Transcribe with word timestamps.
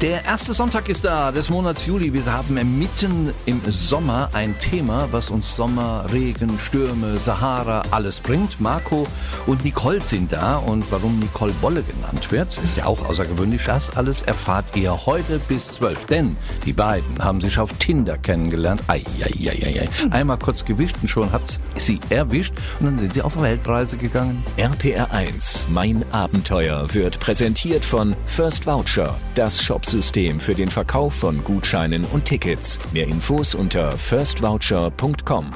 Der 0.00 0.24
erste 0.24 0.54
Sonntag 0.54 0.88
ist 0.88 1.04
da 1.04 1.30
des 1.30 1.50
Monats 1.50 1.84
Juli. 1.84 2.10
Wir 2.14 2.24
haben 2.24 2.54
mitten 2.78 3.34
im 3.44 3.60
Sommer 3.70 4.30
ein 4.32 4.58
Thema, 4.58 5.06
was 5.10 5.28
uns 5.28 5.54
Sommer, 5.54 6.06
Regen, 6.10 6.58
Stürme, 6.58 7.18
Sahara 7.18 7.82
alles 7.90 8.18
bringt. 8.18 8.58
Marco 8.62 9.06
und 9.46 9.62
Nicole 9.62 10.00
sind 10.00 10.32
da 10.32 10.56
und 10.56 10.90
warum 10.90 11.18
Nicole 11.18 11.52
Bolle 11.60 11.82
genannt 11.82 12.32
wird, 12.32 12.48
ist 12.64 12.78
ja 12.78 12.86
auch 12.86 13.06
außergewöhnlich. 13.10 13.62
Das 13.66 13.94
alles 13.94 14.22
erfahrt 14.22 14.74
ihr 14.74 15.04
heute 15.04 15.38
bis 15.38 15.68
zwölf. 15.68 16.06
Denn 16.06 16.34
die 16.64 16.72
beiden 16.72 17.22
haben 17.22 17.42
sich 17.42 17.58
auf 17.58 17.70
Tinder 17.74 18.16
kennengelernt. 18.16 18.82
Ei, 18.86 19.04
ei, 19.20 19.50
ei, 19.50 19.66
ei, 19.66 19.80
ei. 19.82 20.12
Einmal 20.12 20.38
kurz 20.38 20.64
gewischt 20.64 20.96
und 21.02 21.08
schon 21.08 21.30
hat's 21.30 21.60
sie 21.76 22.00
erwischt 22.08 22.54
und 22.78 22.86
dann 22.86 22.96
sind 22.96 23.12
sie 23.12 23.20
auf 23.20 23.38
Weltreise 23.38 23.98
gegangen. 23.98 24.42
RPR 24.56 25.10
1, 25.10 25.68
mein 25.68 26.06
Abenteuer 26.10 26.86
wird 26.94 27.20
präsentiert 27.20 27.84
von 27.84 28.16
First 28.24 28.64
Voucher, 28.64 29.14
das 29.34 29.62
Shopsystem 29.90 30.38
für 30.38 30.54
den 30.54 30.68
Verkauf 30.68 31.14
von 31.14 31.42
Gutscheinen 31.42 32.04
und 32.04 32.24
Tickets. 32.24 32.78
Mehr 32.92 33.08
Infos 33.08 33.56
unter 33.56 33.90
firstvoucher.com. 33.90 35.50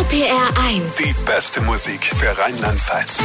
RPR 0.00 0.50
1. 0.66 0.96
Die 0.96 1.14
beste 1.24 1.60
Musik 1.60 2.04
für 2.04 2.36
Rheinland-Pfalz. 2.36 3.22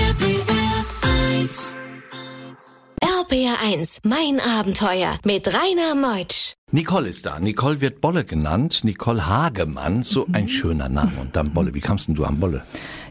RPR 3.33 3.57
1. 3.63 4.01
Mein 4.03 4.39
Abenteuer 4.39 5.17
mit 5.25 5.47
Rainer 5.47 5.95
Meutsch. 5.95 6.53
Nicole 6.71 7.09
ist 7.09 7.25
da. 7.25 7.39
Nicole 7.39 7.81
wird 7.81 7.99
Bolle 7.99 8.25
genannt. 8.25 8.81
Nicole 8.83 9.25
Hagemann. 9.25 10.03
So 10.03 10.27
ein 10.33 10.47
schöner 10.47 10.87
Name. 10.87 11.13
Und 11.19 11.35
dann 11.35 11.51
Bolle. 11.51 11.73
Wie 11.73 11.79
kamst 11.79 12.07
denn 12.07 12.13
du 12.13 12.25
an 12.25 12.39
Bolle? 12.39 12.63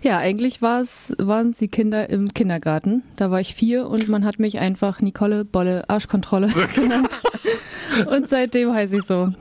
Ja, 0.02 0.18
eigentlich 0.18 0.62
war's, 0.62 1.12
waren 1.18 1.54
sie 1.54 1.66
Kinder 1.66 2.08
im 2.08 2.32
Kindergarten. 2.34 3.02
Da 3.16 3.32
war 3.32 3.40
ich 3.40 3.56
vier 3.56 3.88
und 3.88 4.08
man 4.08 4.24
hat 4.24 4.38
mich 4.38 4.60
einfach 4.60 5.00
Nicole 5.00 5.44
Bolle 5.44 5.90
Arschkontrolle 5.90 6.52
genannt. 6.76 7.08
Und 8.06 8.28
seitdem 8.28 8.72
heiße 8.72 8.98
ich 8.98 9.04
so. 9.04 9.32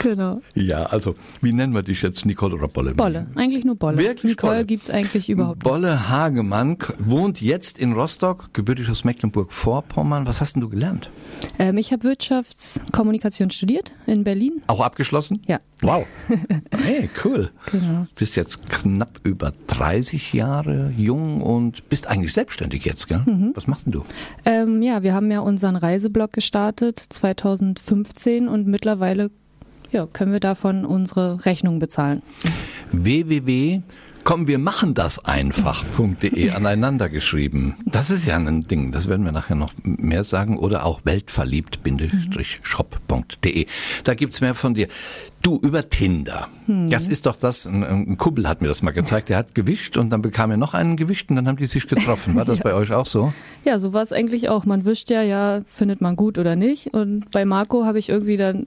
Genau. 0.00 0.40
Ja, 0.54 0.84
also, 0.84 1.14
wie 1.40 1.52
nennen 1.52 1.74
wir 1.74 1.82
dich 1.82 2.02
jetzt? 2.02 2.24
Nicole 2.26 2.54
oder 2.54 2.68
Bolle? 2.68 2.94
Bolle. 2.94 3.26
Eigentlich 3.34 3.64
nur 3.64 3.76
Bolle. 3.76 3.98
Wirklich 3.98 4.24
Nicole 4.24 4.52
Bolle? 4.52 4.64
gibt's 4.66 4.90
eigentlich 4.90 5.28
überhaupt 5.28 5.62
nicht. 5.64 5.70
Bolle 5.70 6.08
Hagemann 6.08 6.76
wohnt 6.98 7.40
jetzt 7.40 7.78
in 7.78 7.92
Rostock, 7.92 8.52
gebürtig 8.54 8.88
aus 8.90 9.04
Mecklenburg-Vorpommern. 9.04 10.26
Was 10.26 10.40
hast 10.40 10.54
denn 10.54 10.62
du 10.62 10.68
gelernt? 10.68 11.10
Ähm, 11.58 11.78
ich 11.78 11.92
habe 11.92 12.04
Wirtschaftskommunikation 12.04 13.50
studiert 13.50 13.92
in 14.06 14.24
Berlin. 14.24 14.62
Auch 14.66 14.80
abgeschlossen? 14.80 15.42
Ja. 15.46 15.60
Wow. 15.82 16.06
Hey, 16.80 17.10
cool. 17.24 17.50
Genau. 17.70 18.06
Bist 18.14 18.36
jetzt 18.36 18.68
knapp 18.70 19.20
über 19.24 19.52
30 19.66 20.32
Jahre 20.32 20.92
jung 20.96 21.42
und 21.42 21.88
bist 21.88 22.06
eigentlich 22.06 22.32
selbstständig 22.32 22.84
jetzt, 22.84 23.08
gell? 23.08 23.22
Mhm. 23.26 23.52
Was 23.54 23.66
machst 23.66 23.86
denn 23.86 23.92
du? 23.92 24.04
Ähm, 24.44 24.80
ja, 24.80 25.02
wir 25.02 25.12
haben 25.12 25.30
ja 25.30 25.40
unseren 25.40 25.76
Reiseblog 25.76 26.32
gestartet 26.32 27.02
2015 27.08 28.48
und 28.48 28.66
mittlerweile 28.66 29.30
ja, 29.90 30.06
können 30.06 30.32
wir 30.32 30.40
davon 30.40 30.84
unsere 30.84 31.44
Rechnung 31.44 31.78
bezahlen. 31.78 32.22
www. 32.92 33.82
Komm, 34.28 34.46
wir 34.46 34.58
machen 34.58 34.92
das 34.92 35.24
einfach.de 35.24 36.50
aneinander 36.50 37.08
geschrieben. 37.08 37.76
Das 37.86 38.10
ist 38.10 38.26
ja 38.26 38.36
ein 38.36 38.68
Ding, 38.68 38.92
das 38.92 39.08
werden 39.08 39.24
wir 39.24 39.32
nachher 39.32 39.54
noch 39.54 39.72
mehr 39.82 40.22
sagen. 40.22 40.58
Oder 40.58 40.84
auch 40.84 41.00
weltverliebt-shop.de. 41.04 43.66
Da 44.04 44.14
gibt's 44.14 44.42
mehr 44.42 44.54
von 44.54 44.74
dir. 44.74 44.88
Du, 45.40 45.58
über 45.62 45.88
Tinder. 45.88 46.48
Das 46.66 47.08
ist 47.08 47.24
doch 47.24 47.36
das, 47.36 47.64
ein, 47.64 47.82
ein 47.82 48.18
Kumpel 48.18 48.46
hat 48.46 48.60
mir 48.60 48.68
das 48.68 48.82
mal 48.82 48.90
gezeigt, 48.90 49.30
der 49.30 49.38
hat 49.38 49.54
gewischt 49.54 49.96
und 49.96 50.10
dann 50.10 50.20
bekam 50.20 50.50
er 50.50 50.58
noch 50.58 50.74
einen 50.74 50.96
gewischt 50.96 51.30
und 51.30 51.36
dann 51.36 51.48
haben 51.48 51.56
die 51.56 51.64
sich 51.64 51.88
getroffen. 51.88 52.34
War 52.34 52.44
das 52.44 52.58
bei 52.62 52.74
euch 52.74 52.92
auch 52.92 53.06
so? 53.06 53.32
Ja, 53.64 53.78
so 53.78 53.94
war 53.94 54.02
es 54.02 54.12
eigentlich 54.12 54.50
auch. 54.50 54.66
Man 54.66 54.84
wischt 54.84 55.08
ja, 55.08 55.22
ja, 55.22 55.62
findet 55.66 56.02
man 56.02 56.16
gut 56.16 56.36
oder 56.36 56.54
nicht. 56.54 56.92
Und 56.92 57.30
bei 57.30 57.46
Marco 57.46 57.86
habe 57.86 57.98
ich 57.98 58.10
irgendwie 58.10 58.36
dann 58.36 58.66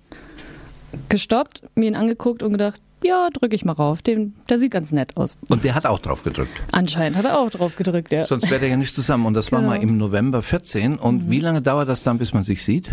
gestoppt, 1.10 1.64
mir 1.76 1.88
ihn 1.88 1.96
angeguckt 1.96 2.44
und 2.44 2.52
gedacht, 2.52 2.82
ja, 3.04 3.30
drücke 3.34 3.56
ich 3.56 3.66
mal 3.66 3.72
rauf. 3.74 4.02
Den, 4.04 4.34
der 4.50 4.60
sieht 4.60 4.72
ganz 4.72 4.92
nett 4.92 5.18
aus. 5.18 5.40
Und 5.50 5.64
der 5.64 5.74
hat 5.74 5.86
auch 5.88 5.98
drauf 6.00 6.24
gedrückt. 6.24 6.52
Anscheinend 6.72 7.18
hat 7.18 7.26
er 7.26 7.40
auch 7.40 7.50
drauf 7.50 7.76
gedrückt, 7.76 8.12
ja. 8.12 8.24
Sonst 8.26 8.50
wäre 8.52 8.60
der 8.60 8.70
ja 8.70 8.78
nicht 8.78 8.94
zusammen. 8.94 9.26
Und 9.26 9.34
das 9.34 9.52
war 9.52 9.60
Genau. 9.60 9.72
mal 9.72 9.82
im 9.82 9.98
November 9.98 10.44
14. 10.44 10.98
Und 11.00 11.30
wie 11.32 11.40
lange 11.40 11.62
dauert 11.64 11.90
das 11.90 12.04
dann, 12.04 12.20
bis 12.20 12.34
man 12.34 12.44
sich 12.44 12.64
sieht? 12.64 12.90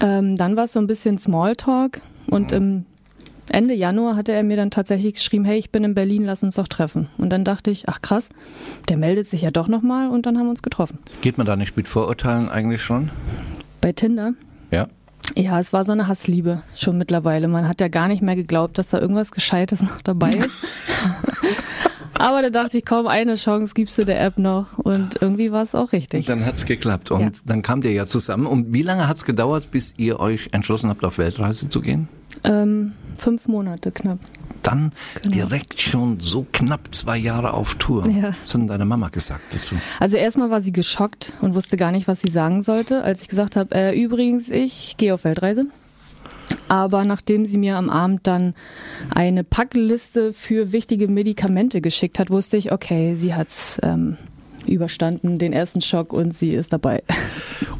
Ähm, 0.00 0.36
dann 0.36 0.56
war 0.56 0.64
es 0.64 0.74
so 0.74 0.78
ein 0.78 0.86
bisschen 0.86 1.18
Smalltalk 1.18 2.00
und 2.30 2.52
im 2.52 2.84
Ende 3.50 3.74
Januar 3.74 4.14
hatte 4.14 4.32
er 4.32 4.42
mir 4.44 4.56
dann 4.58 4.70
tatsächlich 4.70 5.14
geschrieben, 5.14 5.44
hey, 5.46 5.58
ich 5.58 5.70
bin 5.72 5.82
in 5.82 5.94
Berlin, 5.94 6.24
lass 6.24 6.42
uns 6.42 6.54
doch 6.56 6.68
treffen. 6.68 7.08
Und 7.16 7.30
dann 7.30 7.44
dachte 7.44 7.70
ich, 7.70 7.88
ach 7.88 8.00
krass, 8.02 8.28
der 8.90 8.96
meldet 8.98 9.26
sich 9.26 9.40
ja 9.42 9.50
doch 9.50 9.66
nochmal 9.66 10.10
und 10.10 10.26
dann 10.26 10.36
haben 10.38 10.44
wir 10.46 10.50
uns 10.50 10.62
getroffen. 10.62 10.98
Geht 11.22 11.38
man 11.38 11.46
da 11.46 11.56
nicht 11.56 11.76
mit 11.76 11.88
Vorurteilen 11.88 12.48
eigentlich 12.50 12.82
schon? 12.82 13.10
Bei 13.80 13.92
Tinder. 13.92 14.34
Ja. 14.70 14.86
Ja, 15.36 15.60
es 15.60 15.72
war 15.72 15.84
so 15.84 15.92
eine 15.92 16.08
Hassliebe 16.08 16.62
schon 16.74 16.98
mittlerweile. 16.98 17.48
Man 17.48 17.68
hat 17.68 17.80
ja 17.80 17.88
gar 17.88 18.08
nicht 18.08 18.22
mehr 18.22 18.34
geglaubt, 18.36 18.78
dass 18.78 18.90
da 18.90 18.98
irgendwas 18.98 19.30
Gescheites 19.30 19.82
noch 19.82 20.02
dabei 20.02 20.34
ist. 20.34 20.50
Aber 22.14 22.42
da 22.42 22.50
dachte 22.50 22.78
ich, 22.78 22.84
komm, 22.84 23.06
eine 23.06 23.34
Chance 23.36 23.74
gibst 23.74 23.96
du 23.98 24.04
der 24.04 24.20
App 24.20 24.38
noch. 24.38 24.76
Und 24.78 25.20
irgendwie 25.22 25.52
war 25.52 25.62
es 25.62 25.74
auch 25.76 25.92
richtig. 25.92 26.26
Dann 26.26 26.44
hat's 26.44 26.66
geklappt. 26.66 27.12
Und 27.12 27.20
Ja. 27.20 27.30
dann 27.44 27.62
kamt 27.62 27.84
ihr 27.84 27.92
ja 27.92 28.06
zusammen. 28.06 28.46
Und 28.46 28.72
wie 28.72 28.82
lange 28.82 29.06
hat's 29.06 29.24
gedauert, 29.24 29.70
bis 29.70 29.94
ihr 29.98 30.18
euch 30.18 30.48
entschlossen 30.52 30.90
habt, 30.90 31.04
auf 31.04 31.18
Weltreise 31.18 31.68
zu 31.68 31.80
gehen? 31.80 32.08
Ähm, 32.42 32.94
fünf 33.16 33.46
Monate 33.46 33.92
knapp. 33.92 34.18
Dann 34.68 34.92
Genau. 35.22 35.34
direkt 35.34 35.80
schon 35.80 36.20
so 36.20 36.46
knapp 36.52 36.94
zwei 36.94 37.16
Jahre 37.16 37.54
auf 37.54 37.76
Tour. 37.76 38.06
Ja. 38.08 38.34
Was 38.44 38.52
hat 38.54 38.60
denn 38.60 38.66
deine 38.68 38.84
Mama 38.84 39.08
gesagt 39.08 39.40
dazu? 39.52 39.76
Also 39.98 40.16
erstmal 40.18 40.50
war 40.50 40.60
sie 40.60 40.72
geschockt 40.72 41.32
und 41.40 41.54
wusste 41.54 41.76
gar 41.78 41.90
nicht, 41.90 42.06
was 42.06 42.20
sie 42.20 42.30
sagen 42.30 42.62
sollte, 42.62 43.02
als 43.02 43.22
ich 43.22 43.28
gesagt 43.28 43.56
habe, 43.56 43.74
äh, 43.74 43.98
übrigens, 43.98 44.50
ich 44.50 44.96
gehe 44.98 45.14
auf 45.14 45.24
Weltreise. 45.24 45.66
Aber 46.68 47.04
nachdem 47.04 47.46
sie 47.46 47.56
mir 47.58 47.76
am 47.76 47.88
Abend 47.88 48.26
dann 48.26 48.54
eine 49.14 49.42
Packliste 49.44 50.32
für 50.34 50.72
wichtige 50.72 51.08
Medikamente 51.08 51.80
geschickt 51.80 52.18
hat, 52.18 52.30
wusste 52.30 52.56
ich, 52.58 52.72
okay, 52.72 53.14
sie 53.14 53.34
hat's 53.34 53.78
ähm, 53.82 54.16
überstanden, 54.68 55.38
den 55.38 55.52
ersten 55.52 55.80
Schock 55.80 56.12
und 56.12 56.36
sie 56.36 56.50
ist 56.50 56.72
dabei. 56.72 57.02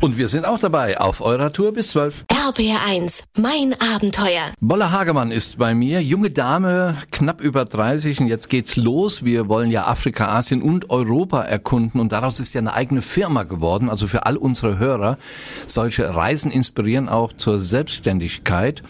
Und 0.00 0.16
wir 0.16 0.28
sind 0.28 0.44
auch 0.44 0.60
dabei 0.60 1.00
auf 1.00 1.21
eurer 1.21 1.53
Tour 1.53 1.72
bis 1.72 1.88
zwölf. 1.88 2.25
RPR 2.49 2.78
1. 2.87 3.25
Mein 3.37 3.75
Abenteuer. 3.94 4.53
Bolle 4.60 4.93
Hagemann 4.93 5.32
ist 5.32 5.59
bei 5.59 5.75
mir, 5.75 6.00
junge 6.00 6.31
Dame, 6.31 6.97
knapp 7.10 7.41
über 7.41 7.65
30 7.65 8.21
und 8.21 8.28
jetzt 8.28 8.48
geht's 8.48 8.77
los. 8.77 9.25
Wir 9.25 9.48
wollen 9.48 9.72
ja 9.72 9.88
Afrika, 9.88 10.28
Asien 10.28 10.62
und 10.62 10.91
Europa 10.91 11.43
erkunden 11.43 12.00
und 12.00 12.12
daraus 12.12 12.38
ist 12.38 12.54
ja 12.54 12.60
eine 12.60 12.75
eigene 12.75 13.03
Firma 13.03 13.43
geworden. 13.43 13.91
Also 13.91 14.06
für 14.06 14.25
all 14.25 14.37
unsere 14.37 14.78
Hörer, 14.78 15.19
solche 15.66 16.15
Reisen 16.15 16.53
inspirieren 16.53 17.09
auch 17.09 17.32
zur 17.32 17.60
Selbstständigkeit. 17.60 18.84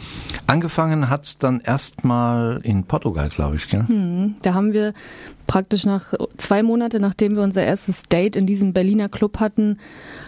Angefangen 0.46 1.08
hat's 1.08 1.38
dann 1.38 1.60
erstmal 1.60 2.60
in 2.62 2.84
Portugal, 2.84 3.30
glaube 3.30 3.56
ich. 3.56 3.68
Gell? 3.68 4.34
Da 4.42 4.54
haben 4.54 4.74
wir 4.74 4.92
praktisch 5.48 5.84
nach 5.84 6.14
zwei 6.36 6.62
Monate, 6.62 7.00
nachdem 7.00 7.34
wir 7.34 7.42
unser 7.42 7.64
erstes 7.64 8.04
Date 8.04 8.36
in 8.36 8.46
diesem 8.46 8.72
Berliner 8.72 9.08
Club 9.08 9.40
hatten, 9.40 9.78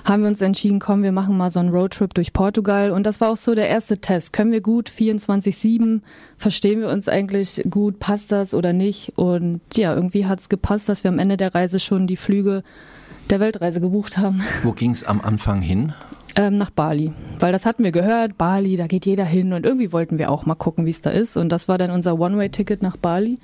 haben 0.05 0.23
wir 0.23 0.29
uns 0.29 0.41
entschieden, 0.41 0.81
komm, 0.81 1.05
wir 1.05 1.13
machen 1.13 1.37
mal 1.37 1.53
so 1.53 1.61
einen 1.61 1.69
Roadtrip 1.69 2.13
durch 2.15 2.33
Portugal. 2.33 2.91
Und 2.91 3.05
das 3.07 3.21
war 3.21 3.31
auch 3.31 3.37
so 3.37 3.55
der 3.55 3.69
erste 3.69 3.99
Test. 3.99 4.33
Können 4.33 4.51
wir 4.51 4.63
gut 4.63 4.91
24-7? 4.91 6.01
Verstehen 6.37 6.81
wir 6.81 6.89
uns 6.89 7.07
eigentlich 7.07 7.63
gut? 7.71 8.01
Passt 8.01 8.33
das 8.33 8.55
oder 8.55 8.73
nicht? 8.73 9.13
Und 9.15 9.61
ja, 9.75 9.95
irgendwie 9.95 10.27
hat's 10.27 10.49
gepasst, 10.49 10.89
dass 10.89 11.05
wir 11.05 11.11
am 11.11 11.21
Ende 11.21 11.37
der 11.37 11.55
Reise 11.55 11.79
schon 11.79 12.09
die 12.09 12.17
Flüge 12.17 12.65
der 13.29 13.39
Weltreise 13.39 13.81
gebucht 13.81 14.19
haben. 14.19 14.43
Wo 14.65 14.73
ging's 14.73 15.05
am 15.05 15.21
Anfang 15.21 15.61
hin? 15.61 15.93
Ähm, 16.35 16.57
nach 16.57 16.71
Bali. 16.71 17.13
Weil 17.41 17.53
das 17.53 17.67
hatten 17.67 17.83
wir 17.83 17.93
gehört, 17.93 18.37
Bali, 18.37 18.77
da 18.77 18.87
geht 18.87 19.07
jeder 19.07 19.25
hin 19.25 19.53
und 19.53 19.65
irgendwie 19.65 19.93
wollten 19.93 20.19
wir 20.19 20.31
auch 20.31 20.47
mal 20.47 20.55
gucken, 20.55 20.87
wie 20.87 20.91
es 20.91 21.01
da 21.01 21.11
ist. 21.11 21.37
Und 21.37 21.51
das 21.51 21.69
war 21.69 21.79
dann 21.79 21.91
unser 21.91 22.19
One-Way-Ticket 22.19 22.83
nach 22.83 22.97
Bali. 22.97 23.39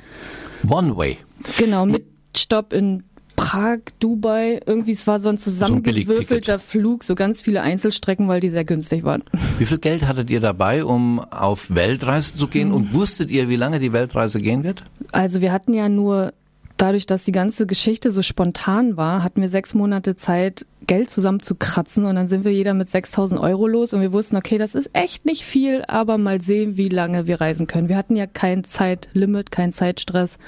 One 0.69 0.97
Way. 0.97 1.19
Genau, 1.57 1.87
mit 1.87 2.05
Stopp 2.37 2.73
in 2.73 3.05
Prag, 3.37 3.79
Dubai. 4.01 4.61
Irgendwie, 4.67 4.93
es 4.93 5.07
war 5.07 5.21
so 5.21 5.29
ein 5.29 5.39
zusammengewürfelter 5.39 6.59
Flug, 6.59 7.05
so 7.05 7.15
ganz 7.15 7.41
viele 7.41 7.63
Einzelstrecken, 7.63 8.29
weil 8.29 8.41
die 8.41 8.51
sehr 8.51 8.65
günstig 8.65 9.05
waren. 9.05 9.25
Wie 9.59 9.67
viel 9.67 9.79
Geld 9.79 10.07
hattet 10.07 10.31
ihr 10.31 10.41
dabei, 10.41 10.85
um 10.85 11.19
auf 11.19 11.75
Weltreise 11.75 12.37
zu 12.37 12.49
gehen? 12.49 12.73
Und 12.73 12.93
wusstet 12.93 13.31
ihr, 13.31 13.49
wie 13.49 13.57
lange 13.57 13.81
die 13.81 13.93
Weltreise 13.93 14.41
gehen 14.41 14.65
wird? 14.65 14.83
Also 15.13 15.41
wir 15.41 15.53
hatten 15.53 15.73
ja 15.73 15.89
nur, 15.89 16.33
dadurch, 16.77 17.07
dass 17.07 17.25
die 17.25 17.33
ganze 17.33 17.67
Geschichte 17.67 18.11
so 18.11 18.23
spontan 18.23 18.97
war, 18.97 19.23
hatten 19.23 19.41
wir 19.41 19.49
sechs 19.49 19.75
Monate 19.75 20.15
Zeit, 20.15 20.67
Geld 20.87 21.11
zusammenzukratzen 21.11 22.05
und 22.05 22.15
dann 22.15 22.29
sind 22.29 22.45
wir 22.45 22.53
jeder 22.53 22.75
mit 22.75 22.89
6000 22.89 23.41
Euro 23.41 23.67
los 23.67 23.93
und 23.93 24.01
wir 24.01 24.13
wussten, 24.13 24.37
okay, 24.37 24.59
das 24.59 24.75
ist 24.75 24.91
echt 24.93 25.25
nicht 25.25 25.45
viel, 25.45 25.85
aber 25.89 26.19
mal 26.19 26.41
sehen, 26.41 26.77
wie 26.77 26.89
lange 26.89 27.27
wir 27.27 27.41
reisen 27.41 27.67
können. 27.67 27.89
Wir 27.89 27.97
hatten 27.97 28.17
ja 28.17 28.27
kein 28.27 28.65
Zeitlimit, 28.65 29.51
kein 29.51 29.73
Zeitstress. 29.73 30.39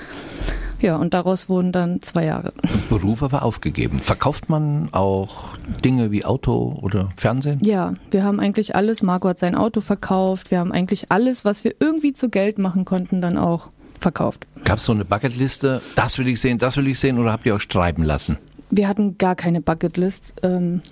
Ja, 0.80 0.96
und 0.96 1.12
daraus 1.12 1.48
wurden 1.48 1.72
dann 1.72 2.02
zwei 2.02 2.26
Jahre. 2.26 2.52
Beruf 2.88 3.22
aber 3.24 3.42
aufgegeben. 3.42 3.98
Verkauft 3.98 4.48
man 4.48 4.88
auch 4.92 5.56
Dinge 5.84 6.12
wie 6.12 6.24
Auto 6.24 6.78
oder 6.82 7.08
Fernsehen? 7.16 7.58
Ja, 7.64 7.94
wir 8.12 8.22
haben 8.22 8.38
eigentlich 8.38 8.76
alles. 8.76 9.02
Marco 9.02 9.28
hat 9.28 9.40
sein 9.40 9.56
Auto 9.56 9.80
verkauft. 9.80 10.52
Wir 10.52 10.60
haben 10.60 10.70
eigentlich 10.70 11.10
alles, 11.10 11.44
was 11.44 11.64
wir 11.64 11.74
irgendwie 11.80 12.12
zu 12.12 12.28
Geld 12.28 12.58
machen 12.58 12.84
konnten, 12.84 13.20
dann 13.20 13.38
auch 13.38 13.70
verkauft. 13.98 14.46
Gab 14.64 14.78
es 14.78 14.84
so 14.84 14.92
eine 14.92 15.04
Bucketliste? 15.04 15.82
Das 15.96 16.18
will 16.18 16.28
ich 16.28 16.40
sehen, 16.40 16.58
das 16.58 16.76
will 16.76 16.86
ich 16.86 17.00
sehen 17.00 17.18
oder 17.18 17.32
habt 17.32 17.44
ihr 17.46 17.54
euch 17.54 17.66
treiben 17.66 18.04
lassen? 18.04 18.38
Wir 18.70 18.88
hatten 18.88 19.18
gar 19.18 19.34
keine 19.34 19.60
Bucketlist, 19.60 20.34
ähm, 20.42 20.82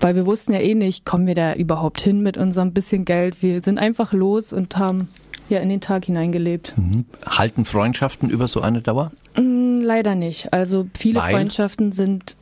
weil 0.00 0.14
wir 0.14 0.26
wussten 0.26 0.52
ja 0.52 0.60
eh 0.60 0.74
nicht, 0.74 1.04
kommen 1.04 1.26
wir 1.26 1.34
da 1.34 1.54
überhaupt 1.54 2.00
hin 2.00 2.22
mit 2.22 2.36
unserem 2.36 2.72
bisschen 2.72 3.04
Geld. 3.04 3.42
Wir 3.42 3.60
sind 3.60 3.78
einfach 3.78 4.12
los 4.12 4.52
und 4.52 4.76
haben 4.76 5.08
ja 5.48 5.60
in 5.60 5.68
den 5.68 5.80
Tag 5.80 6.06
hineingelebt. 6.06 6.74
Mhm. 6.76 7.04
Halten 7.24 7.64
Freundschaften 7.64 8.30
über 8.30 8.48
so 8.48 8.60
eine 8.60 8.82
Dauer? 8.82 9.12
Mm, 9.36 9.80
leider 9.80 10.14
nicht. 10.14 10.52
Also 10.52 10.86
viele 10.96 11.20
Weil? 11.20 11.34
Freundschaften 11.34 11.92
sind 11.92 12.36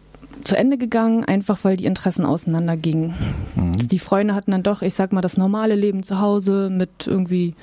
zu 0.44 0.56
Ende 0.56 0.76
gegangen, 0.76 1.24
einfach 1.24 1.60
weil 1.62 1.76
die 1.76 1.86
Interessen 1.86 2.26
auseinandergingen. 2.26 3.14
Die 3.56 3.98
Freunde 3.98 4.34
hatten 4.34 4.50
dann 4.50 4.62
doch, 4.62 4.82
ich 4.82 4.94
sag 4.94 5.12
mal, 5.12 5.22
das 5.22 5.36
normale 5.36 5.74
Leben 5.74 6.02
zu 6.02 6.20
Hause 6.20 6.70
mit 6.70 7.06
irgendwie 7.06 7.54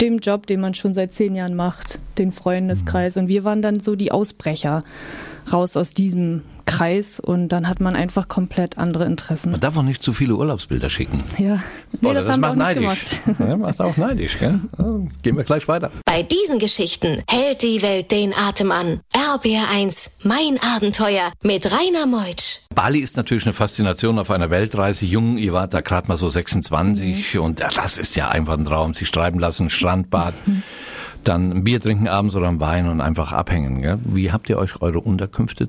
dem 0.00 0.18
Job, 0.18 0.46
den 0.46 0.60
man 0.60 0.74
schon 0.74 0.94
seit 0.94 1.12
zehn 1.12 1.34
Jahren 1.34 1.56
macht, 1.56 1.98
den 2.16 2.30
Freundeskreis. 2.30 3.16
Und 3.16 3.28
wir 3.28 3.44
waren 3.44 3.62
dann 3.62 3.80
so 3.80 3.96
die 3.96 4.12
Ausbrecher 4.12 4.84
raus 5.52 5.76
aus 5.76 5.94
diesem 5.94 6.42
Kreis 6.68 7.18
und 7.20 7.48
dann 7.48 7.68
hat 7.68 7.80
man 7.80 7.96
einfach 7.96 8.28
komplett 8.28 8.78
andere 8.78 9.04
Interessen. 9.04 9.50
Man 9.52 9.60
darf 9.60 9.76
auch 9.76 9.82
nicht 9.82 10.02
zu 10.02 10.12
viele 10.12 10.34
Urlaubsbilder 10.36 10.90
schicken. 10.90 11.22
Ja, 11.38 11.60
nee, 12.00 12.08
Oder 12.08 12.20
das, 12.22 12.28
haben 12.32 12.40
wir 12.40 12.50
auch 12.50 12.54
macht 12.54 12.76
nicht 12.76 12.82
neidisch. 12.82 13.24
gemacht. 13.24 13.40
Ja, 13.48 13.56
macht 13.56 13.80
auch 13.80 13.96
neidisch, 13.96 14.38
gell? 14.38 14.60
Ja, 14.78 14.84
Gehen 15.22 15.36
wir 15.36 15.44
gleich 15.44 15.66
weiter. 15.68 15.90
Bei 16.04 16.22
diesen 16.22 16.58
Geschichten 16.58 17.22
hält 17.30 17.62
die 17.62 17.82
Welt 17.82 18.10
den 18.12 18.32
Atem 18.34 18.70
an. 18.72 19.00
RBR1, 19.14 20.10
mein 20.24 20.58
Abenteuer 20.76 21.32
mit 21.42 21.66
Rainer 21.72 22.06
Meutsch. 22.06 22.60
Bali 22.74 23.00
ist 23.00 23.16
natürlich 23.16 23.44
eine 23.44 23.52
Faszination 23.52 24.18
auf 24.18 24.30
einer 24.30 24.50
Weltreise. 24.50 25.04
Jung, 25.06 25.38
ihr 25.38 25.52
wart 25.52 25.74
da 25.74 25.80
gerade 25.80 26.08
mal 26.08 26.16
so 26.16 26.28
26 26.28 27.38
und 27.38 27.60
ja, 27.60 27.68
das 27.74 27.98
ist 27.98 28.14
ja 28.16 28.28
einfach 28.28 28.54
ein 28.56 28.64
Traum. 28.64 28.94
Sich 28.94 29.08
schreiben 29.08 29.38
lassen, 29.38 29.70
Strandbad, 29.70 30.34
dann 31.24 31.50
ein 31.52 31.64
Bier 31.64 31.80
trinken 31.80 32.08
abends 32.08 32.34
oder 32.36 32.48
ein 32.48 32.60
Wein 32.60 32.88
und 32.88 33.00
einfach 33.00 33.32
abhängen. 33.32 33.82
Gell? 33.82 33.98
Wie 34.04 34.30
habt 34.32 34.48
ihr 34.48 34.58
euch 34.58 34.80
eure 34.80 35.00
Unterkünfte 35.00 35.68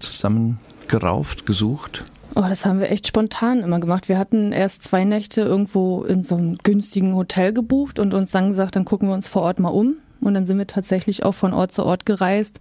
zusammengerauft, 0.90 1.46
gesucht? 1.46 2.04
Oh, 2.36 2.42
das 2.42 2.66
haben 2.66 2.80
wir 2.80 2.92
echt 2.92 3.08
spontan 3.08 3.62
immer 3.62 3.80
gemacht. 3.80 4.08
Wir 4.08 4.18
hatten 4.18 4.52
erst 4.52 4.84
zwei 4.84 5.04
Nächte 5.04 5.42
irgendwo 5.42 6.04
in 6.04 6.24
so 6.24 6.36
einem 6.36 6.58
günstigen 6.64 7.16
Hotel 7.16 7.54
gebucht 7.54 8.00
und 8.00 8.14
uns 8.14 8.32
dann 8.32 8.50
gesagt, 8.50 8.76
dann 8.76 8.86
gucken 8.86 9.08
wir 9.10 9.16
uns 9.16 9.28
vor 9.28 9.42
Ort 9.42 9.60
mal 9.60 9.70
um. 9.70 9.96
Und 10.22 10.34
dann 10.34 10.46
sind 10.46 10.58
wir 10.58 10.68
tatsächlich 10.68 11.24
auch 11.24 11.34
von 11.34 11.54
Ort 11.54 11.72
zu 11.72 11.86
Ort 11.86 12.06
gereist 12.06 12.60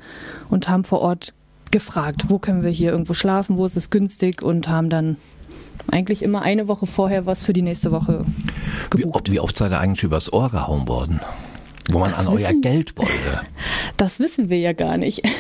und 0.49 0.69
haben 0.69 0.85
vor 0.85 1.01
Ort 1.01 1.35
gefragt, 1.71 2.27
wo 2.29 2.39
können 2.39 2.63
wir 2.63 2.71
hier 2.71 2.93
irgendwo 2.93 3.15
schlafen, 3.15 3.57
wo 3.57 3.67
ist 3.67 3.77
es 3.77 3.91
günstig 3.91 4.43
und 4.43 4.69
haben 4.69 4.89
dann 4.89 5.17
eigentlich 5.91 6.23
immer 6.23 6.43
eine 6.43 6.69
Woche 6.69 6.87
vorher 6.87 7.27
was 7.27 7.43
für 7.43 7.53
die 7.53 7.63
nächste 7.63 7.93
Woche 7.93 8.25
Wie, 8.95 9.03
gebucht. 9.03 9.31
wie 9.31 9.41
oft 9.41 9.57
seid 9.57 9.73
ihr 9.73 9.81
eigentlich 9.81 10.05
übers 10.05 10.33
Ohr 10.33 10.51
gehauen 10.51 10.89
worden? 10.89 11.21
Wo 11.91 11.99
man 12.01 12.11
Das 12.11 12.21
an 12.27 12.29
euer 12.35 12.39
wissen- 12.49 12.61
Geld 12.61 12.97
wollte. 12.99 13.13
Das 13.97 14.21
wissen 14.21 14.49
wir 14.49 14.59
ja 14.59 14.73
gar 14.73 14.97
nicht. 14.97 15.23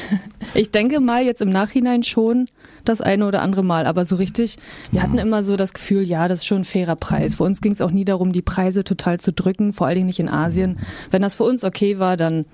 Ich 0.55 0.71
denke 0.71 0.99
mal 1.01 1.23
jetzt 1.25 1.43
im 1.43 1.51
Nachhinein 1.51 2.03
schon 2.03 2.49
das 2.87 3.03
eine 3.03 3.27
oder 3.29 3.43
andere 3.43 3.63
Mal, 3.63 3.87
aber 3.87 4.07
so 4.07 4.17
richtig, 4.17 4.57
wir 4.91 5.03
hatten 5.03 5.19
immer 5.19 5.43
so 5.43 5.57
das 5.57 5.75
Gefühl, 5.75 6.09
ja, 6.09 6.27
das 6.27 6.39
ist 6.41 6.47
schon 6.47 6.63
ein 6.63 6.65
fairer 6.65 6.97
Preis. 6.97 7.35
Für 7.37 7.43
uns 7.45 7.61
ging 7.61 7.73
es 7.73 7.83
auch 7.83 7.91
nie 7.91 8.07
darum, 8.07 8.33
die 8.33 8.41
Preise 8.41 8.83
total 8.83 9.21
zu 9.21 9.31
drücken, 9.35 9.75
vor 9.75 9.87
allen 9.87 9.97
Dingen 9.97 10.07
nicht 10.07 10.21
in 10.21 10.29
Asien. 10.31 10.79
Wenn 11.11 11.21
das 11.21 11.35
für 11.37 11.45
uns 11.45 11.65
okay 11.65 11.99
war, 11.99 12.17
dann 12.17 12.47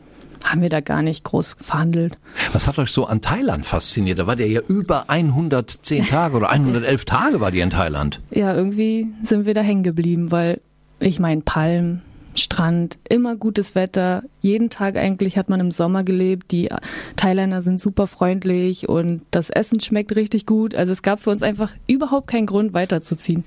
haben 0.43 0.61
wir 0.61 0.71
da 0.71 0.81
gar 0.81 1.03
nicht 1.03 1.23
groß 1.23 1.55
verhandelt. 1.61 2.19
Was 2.53 2.67
hat 2.67 2.79
euch 2.79 2.91
so 2.91 3.07
an 3.07 3.21
Thailand 3.21 3.65
fasziniert? 3.65 4.19
Da 4.19 4.27
war 4.27 4.35
der 4.35 4.49
ja 4.49 4.61
über 4.67 5.09
110 5.09 6.05
Tage 6.07 6.37
oder 6.37 6.51
111 6.51 7.05
Tage 7.05 7.41
war 7.41 7.53
die 7.53 7.61
in 7.61 7.71
Thailand. 7.71 8.21
Ja, 8.33 8.55
irgendwie 8.55 9.07
sind 9.23 9.47
wir 9.47 9.55
da 9.55 9.61
hängen 9.61 9.85
geblieben, 9.85 10.33
weil 10.33 10.61
ich 11.01 11.21
meine, 11.21 11.43
Palm, 11.43 12.03
Strand, 12.39 12.99
immer 13.09 13.37
gutes 13.37 13.75
Wetter. 13.75 14.23
Jeden 14.41 14.71
Tag 14.71 14.97
eigentlich 14.97 15.37
hat 15.37 15.49
man 15.49 15.61
im 15.61 15.71
Sommer 15.71 16.05
gelebt. 16.05 16.51
Die 16.53 16.69
Thailänder 17.17 17.63
sind 17.63 17.81
super 17.81 18.07
freundlich 18.07 18.89
und 18.89 19.23
das 19.31 19.51
Essen 19.51 19.81
schmeckt 19.81 20.15
richtig 20.17 20.47
gut. 20.47 20.75
Also 20.75 20.93
es 20.93 21.03
gab 21.03 21.21
für 21.21 21.31
uns 21.31 21.43
einfach 21.43 21.73
überhaupt 21.87 22.27
keinen 22.27 22.47
Grund 22.47 22.75
weiterzuziehen. 22.75 23.45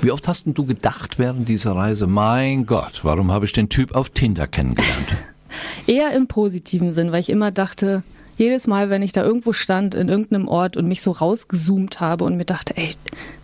Wie 0.00 0.10
oft 0.10 0.28
hast 0.28 0.46
denn 0.46 0.54
du 0.54 0.64
gedacht 0.66 1.18
während 1.18 1.48
dieser 1.48 1.72
Reise, 1.76 2.06
mein 2.06 2.66
Gott, 2.66 3.00
warum 3.04 3.32
habe 3.32 3.46
ich 3.46 3.52
den 3.52 3.68
Typ 3.68 3.94
auf 3.94 4.10
Tinder 4.10 4.46
kennengelernt? 4.46 5.08
Eher 5.86 6.12
im 6.12 6.26
positiven 6.26 6.92
Sinn, 6.92 7.12
weil 7.12 7.20
ich 7.20 7.30
immer 7.30 7.50
dachte, 7.50 8.02
jedes 8.36 8.66
Mal, 8.66 8.90
wenn 8.90 9.02
ich 9.02 9.12
da 9.12 9.22
irgendwo 9.22 9.52
stand, 9.52 9.94
in 9.94 10.08
irgendeinem 10.08 10.48
Ort 10.48 10.76
und 10.76 10.88
mich 10.88 11.02
so 11.02 11.10
rausgezoomt 11.10 12.00
habe 12.00 12.24
und 12.24 12.36
mir 12.36 12.44
dachte, 12.44 12.76
ey, 12.76 12.90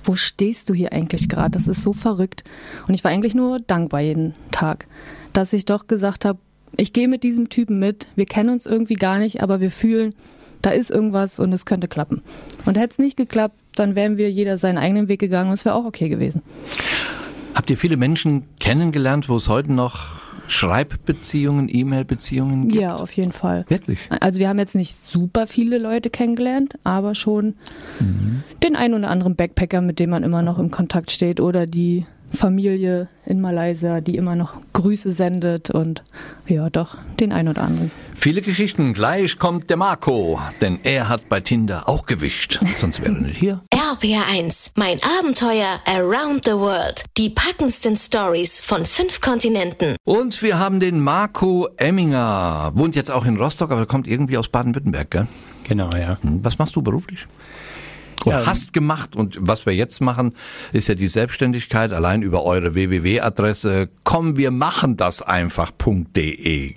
wo 0.04 0.14
stehst 0.14 0.68
du 0.68 0.74
hier 0.74 0.92
eigentlich 0.92 1.28
gerade? 1.28 1.50
Das 1.50 1.68
ist 1.68 1.82
so 1.82 1.92
verrückt. 1.92 2.44
Und 2.88 2.94
ich 2.94 3.04
war 3.04 3.10
eigentlich 3.10 3.34
nur 3.34 3.58
dankbar 3.58 4.00
jeden 4.00 4.34
Tag, 4.50 4.86
dass 5.32 5.52
ich 5.52 5.64
doch 5.64 5.86
gesagt 5.86 6.24
habe, 6.24 6.38
ich 6.76 6.92
gehe 6.92 7.08
mit 7.08 7.22
diesem 7.22 7.48
Typen 7.48 7.78
mit, 7.78 8.06
wir 8.16 8.26
kennen 8.26 8.50
uns 8.50 8.66
irgendwie 8.66 8.94
gar 8.94 9.18
nicht, 9.18 9.42
aber 9.42 9.60
wir 9.60 9.70
fühlen, 9.70 10.14
da 10.62 10.70
ist 10.70 10.90
irgendwas 10.90 11.38
und 11.38 11.52
es 11.52 11.66
könnte 11.66 11.88
klappen. 11.88 12.22
Und 12.64 12.78
hätte 12.78 12.92
es 12.92 12.98
nicht 12.98 13.16
geklappt, 13.16 13.56
dann 13.74 13.94
wären 13.94 14.16
wir 14.16 14.30
jeder 14.30 14.58
seinen 14.58 14.78
eigenen 14.78 15.08
Weg 15.08 15.20
gegangen 15.20 15.48
und 15.48 15.54
es 15.54 15.64
wäre 15.64 15.74
auch 15.74 15.84
okay 15.84 16.08
gewesen. 16.08 16.42
Habt 17.54 17.70
ihr 17.70 17.76
viele 17.76 17.96
Menschen 17.96 18.44
kennengelernt, 18.60 19.28
wo 19.28 19.36
es 19.36 19.48
heute 19.48 19.72
noch 19.72 20.29
Schreibbeziehungen, 20.52 21.68
E-Mail-Beziehungen 21.70 22.68
gibt? 22.68 22.80
Ja, 22.80 22.96
auf 22.96 23.12
jeden 23.12 23.32
Fall. 23.32 23.64
Wirklich? 23.68 23.98
Also 24.20 24.38
wir 24.38 24.48
haben 24.48 24.58
jetzt 24.58 24.74
nicht 24.74 24.96
super 24.96 25.46
viele 25.46 25.78
Leute 25.78 26.10
kennengelernt, 26.10 26.74
aber 26.84 27.14
schon 27.14 27.54
den 28.62 28.76
einen 28.76 28.94
oder 28.94 29.10
anderen 29.10 29.36
Backpacker, 29.36 29.80
mit 29.80 29.98
dem 29.98 30.10
man 30.10 30.22
immer 30.22 30.42
noch 30.42 30.58
im 30.58 30.70
Kontakt 30.70 31.10
steht 31.10 31.40
oder 31.40 31.66
die 31.66 32.04
Familie 32.32 33.08
in 33.26 33.40
Malaysia, 33.40 34.00
die 34.00 34.16
immer 34.16 34.34
noch 34.36 34.54
Grüße 34.72 35.12
sendet 35.12 35.70
und 35.70 36.02
ja, 36.46 36.70
doch, 36.70 36.96
den 37.18 37.32
einen 37.32 37.48
oder 37.48 37.62
anderen. 37.62 37.90
Viele 38.14 38.42
Geschichten. 38.42 38.92
Gleich 38.92 39.38
kommt 39.38 39.70
der 39.70 39.76
Marco, 39.76 40.40
denn 40.60 40.78
er 40.82 41.08
hat 41.08 41.28
bei 41.28 41.40
Tinder 41.40 41.88
auch 41.88 42.06
gewischt. 42.06 42.60
Sonst 42.78 43.00
wäre 43.02 43.14
er 43.14 43.20
nicht 43.20 43.38
hier. 43.38 43.60
RPR1, 43.74 44.72
mein 44.76 44.98
Abenteuer 45.18 45.80
around 45.86 46.44
the 46.44 46.52
world. 46.52 47.04
Die 47.16 47.30
packendsten 47.30 47.96
Stories 47.96 48.60
von 48.60 48.86
fünf 48.86 49.20
Kontinenten. 49.20 49.96
Und 50.04 50.42
wir 50.42 50.58
haben 50.58 50.80
den 50.80 51.00
Marco 51.00 51.68
Emminger. 51.76 52.72
Wohnt 52.74 52.94
jetzt 52.94 53.10
auch 53.10 53.26
in 53.26 53.36
Rostock, 53.36 53.70
aber 53.70 53.86
kommt 53.86 54.06
irgendwie 54.06 54.36
aus 54.38 54.48
Baden-Württemberg, 54.48 55.10
gell? 55.10 55.26
Genau, 55.64 55.90
ja. 55.94 56.18
Hm, 56.22 56.40
Was 56.42 56.58
machst 56.58 56.76
du 56.76 56.82
beruflich? 56.82 57.26
Oder 58.24 58.40
Ja, 58.40 58.46
hast 58.46 58.72
gemacht 58.72 59.16
und 59.16 59.36
was 59.40 59.66
wir 59.66 59.74
jetzt 59.74 60.00
machen, 60.00 60.34
ist 60.72 60.88
ja 60.88 60.94
die 60.94 61.08
Selbstständigkeit 61.08 61.92
allein 61.92 62.22
über 62.22 62.44
eure 62.44 62.74
www-Adresse 62.74 63.88
komm 64.04 64.36
wir 64.36 64.50
machen 64.50 64.96
das 64.96 65.22
einfach.de? 65.22 66.74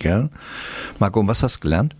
Marco, 0.98 1.26
was 1.26 1.42
hast 1.42 1.56
du 1.56 1.60
gelernt? 1.60 1.94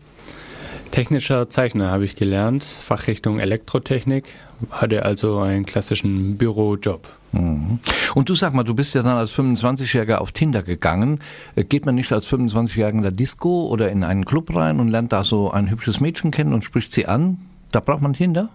Technischer 0.91 1.51
Zeichner 1.51 1.91
habe 1.91 2.05
ich 2.05 2.15
gelernt, 2.15 2.63
Fachrichtung 2.63 3.41
Elektrotechnik, 3.41 4.27
hatte 4.71 5.05
also 5.05 5.41
einen 5.41 5.67
klassischen 5.67 6.37
Bürojob. 6.37 7.09
Mhm. 7.33 7.81
Und 8.15 8.29
du 8.29 8.37
sag 8.37 8.55
mal, 8.55 8.63
du 8.63 8.75
bist 8.75 8.95
ja 8.95 9.03
dann 9.03 9.19
als 9.19 9.33
25-Jähriger 9.33 10.19
auf 10.19 10.31
Tinder 10.31 10.63
gegangen. 10.63 11.19
Äh, 11.57 11.65
Geht 11.65 11.85
man 11.85 11.97
nicht 11.97 12.13
als 12.13 12.29
25-Jähriger 12.29 12.91
in 12.91 13.03
der 13.03 13.11
Disco 13.11 13.67
oder 13.67 13.91
in 13.91 14.05
einen 14.05 14.25
Club 14.25 14.55
rein 14.55 14.79
und 14.79 14.89
lernt 14.89 15.13
da 15.13 15.25
so 15.25 15.51
ein 15.51 15.69
hübsches 15.69 15.99
Mädchen 15.99 16.31
kennen 16.31 16.53
und 16.53 16.63
spricht 16.63 16.93
sie 16.93 17.07
an? 17.07 17.39
Da 17.73 17.81
braucht 17.81 18.01
man 18.03 18.13
Tinder? 18.13 18.51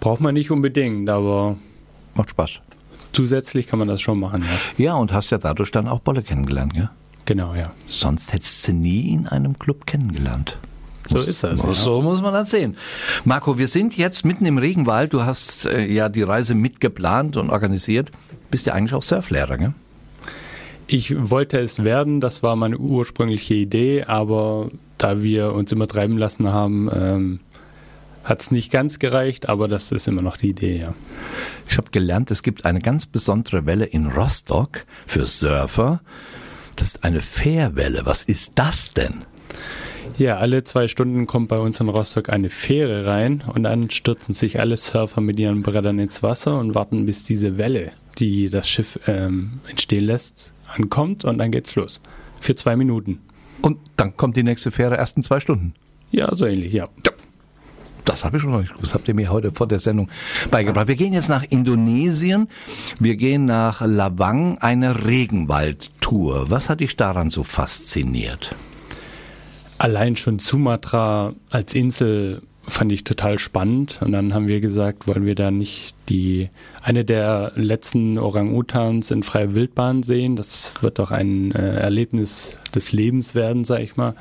Braucht 0.00 0.20
man 0.20 0.34
nicht 0.34 0.50
unbedingt, 0.50 1.08
aber 1.08 1.56
Macht 2.14 2.30
Spaß. 2.30 2.60
zusätzlich 3.12 3.66
kann 3.66 3.78
man 3.78 3.88
das 3.88 4.00
schon 4.00 4.18
machen, 4.20 4.42
ja. 4.78 4.84
Ja, 4.84 4.94
und 4.94 5.12
hast 5.12 5.30
ja 5.30 5.38
dadurch 5.38 5.70
dann 5.72 5.88
auch 5.88 6.00
Bolle 6.00 6.22
kennengelernt, 6.22 6.74
gell? 6.74 6.90
Genau, 7.24 7.54
ja. 7.54 7.72
Sonst 7.88 8.32
hättest 8.32 8.68
du 8.68 8.72
nie 8.72 9.12
in 9.12 9.26
einem 9.26 9.58
Club 9.58 9.86
kennengelernt. 9.86 10.56
So 11.06 11.18
Muss- 11.18 11.28
ist 11.28 11.42
das, 11.44 11.64
muss- 11.66 11.78
ja. 11.78 11.82
So 11.84 12.02
muss 12.02 12.20
man 12.22 12.32
das 12.32 12.50
sehen. 12.50 12.76
Marco, 13.24 13.58
wir 13.58 13.68
sind 13.68 13.96
jetzt 13.96 14.24
mitten 14.24 14.44
im 14.46 14.58
Regenwald. 14.58 15.12
Du 15.12 15.22
hast 15.24 15.64
äh, 15.66 15.86
ja 15.86 16.08
die 16.08 16.22
Reise 16.22 16.54
mitgeplant 16.54 17.36
und 17.36 17.50
organisiert. 17.50 18.10
Bist 18.50 18.66
ja 18.66 18.74
eigentlich 18.74 18.94
auch 18.94 19.02
Surflehrer, 19.02 19.56
gell? 19.56 19.74
Ich 20.88 21.14
wollte 21.30 21.58
es 21.58 21.82
werden, 21.82 22.20
das 22.20 22.44
war 22.44 22.54
meine 22.54 22.78
ursprüngliche 22.78 23.54
Idee, 23.54 24.04
aber 24.04 24.68
da 24.98 25.20
wir 25.20 25.52
uns 25.52 25.72
immer 25.72 25.88
treiben 25.88 26.16
lassen 26.16 26.48
haben, 26.52 26.88
ähm, 26.92 27.40
hat 28.26 28.42
es 28.42 28.50
nicht 28.50 28.72
ganz 28.72 28.98
gereicht, 28.98 29.48
aber 29.48 29.68
das 29.68 29.92
ist 29.92 30.08
immer 30.08 30.20
noch 30.20 30.36
die 30.36 30.50
Idee, 30.50 30.80
ja. 30.80 30.94
Ich 31.68 31.78
habe 31.78 31.90
gelernt, 31.92 32.30
es 32.32 32.42
gibt 32.42 32.64
eine 32.64 32.80
ganz 32.80 33.06
besondere 33.06 33.66
Welle 33.66 33.84
in 33.84 34.08
Rostock 34.08 34.84
für 35.06 35.26
Surfer. 35.26 36.00
Das 36.74 36.88
ist 36.88 37.04
eine 37.04 37.20
Fährwelle. 37.20 38.04
Was 38.04 38.24
ist 38.24 38.52
das 38.56 38.92
denn? 38.92 39.24
Ja, 40.18 40.38
alle 40.38 40.64
zwei 40.64 40.88
Stunden 40.88 41.26
kommt 41.26 41.48
bei 41.48 41.58
uns 41.58 41.78
in 41.78 41.88
Rostock 41.88 42.28
eine 42.28 42.50
Fähre 42.50 43.06
rein 43.06 43.44
und 43.46 43.62
dann 43.62 43.90
stürzen 43.90 44.34
sich 44.34 44.58
alle 44.58 44.76
Surfer 44.76 45.20
mit 45.20 45.38
ihren 45.38 45.62
Brettern 45.62 45.98
ins 46.00 46.22
Wasser 46.22 46.58
und 46.58 46.74
warten, 46.74 47.06
bis 47.06 47.24
diese 47.24 47.58
Welle, 47.58 47.92
die 48.18 48.48
das 48.48 48.68
Schiff 48.68 48.98
ähm, 49.06 49.60
entstehen 49.68 50.04
lässt, 50.04 50.52
ankommt 50.74 51.24
und 51.24 51.38
dann 51.38 51.52
geht's 51.52 51.76
los. 51.76 52.00
Für 52.40 52.56
zwei 52.56 52.74
Minuten. 52.76 53.20
Und 53.62 53.78
dann 53.96 54.16
kommt 54.16 54.36
die 54.36 54.42
nächste 54.42 54.72
Fähre 54.72 54.96
erst 54.96 55.16
in 55.16 55.22
zwei 55.22 55.38
Stunden. 55.38 55.74
Ja, 56.10 56.34
so 56.34 56.46
ähnlich, 56.46 56.72
ja. 56.72 56.88
Ja. 57.04 57.12
Das 58.06 58.24
habe 58.24 58.36
ich 58.38 58.42
schon 58.42 58.52
noch 58.52 58.60
nicht 58.60 58.74
gewusst. 58.74 58.94
Habt 58.94 59.06
ihr 59.08 59.14
mir 59.14 59.30
heute 59.30 59.52
vor 59.52 59.68
der 59.68 59.78
Sendung 59.78 60.08
beigebracht. 60.50 60.88
Wir 60.88 60.96
gehen 60.96 61.12
jetzt 61.12 61.28
nach 61.28 61.42
Indonesien. 61.42 62.48
Wir 62.98 63.16
gehen 63.16 63.44
nach 63.44 63.82
Lawang, 63.84 64.56
eine 64.58 65.06
Regenwaldtour. 65.06 66.50
Was 66.50 66.70
hat 66.70 66.80
dich 66.80 66.96
daran 66.96 67.28
so 67.28 67.42
fasziniert? 67.42 68.54
allein 69.78 70.16
schon 70.16 70.38
Sumatra 70.38 71.34
als 71.50 71.74
Insel 71.74 72.42
fand 72.68 72.90
ich 72.90 73.04
total 73.04 73.38
spannend. 73.38 74.00
Und 74.00 74.12
dann 74.12 74.34
haben 74.34 74.48
wir 74.48 74.60
gesagt, 74.60 75.06
wollen 75.06 75.24
wir 75.24 75.36
da 75.36 75.50
nicht 75.50 75.94
die 76.08 76.48
eine 76.82 77.04
der 77.04 77.52
letzten 77.54 78.18
Orang-Utans 78.18 79.10
in 79.12 79.22
freier 79.22 79.54
Wildbahn 79.54 80.02
sehen. 80.02 80.34
Das 80.34 80.72
wird 80.80 80.98
doch 80.98 81.12
ein 81.12 81.52
äh, 81.52 81.76
Erlebnis 81.76 82.58
des 82.74 82.92
Lebens 82.92 83.34
werden, 83.34 83.64
sag 83.64 83.80
ich 83.80 83.96
mal. 83.96 84.14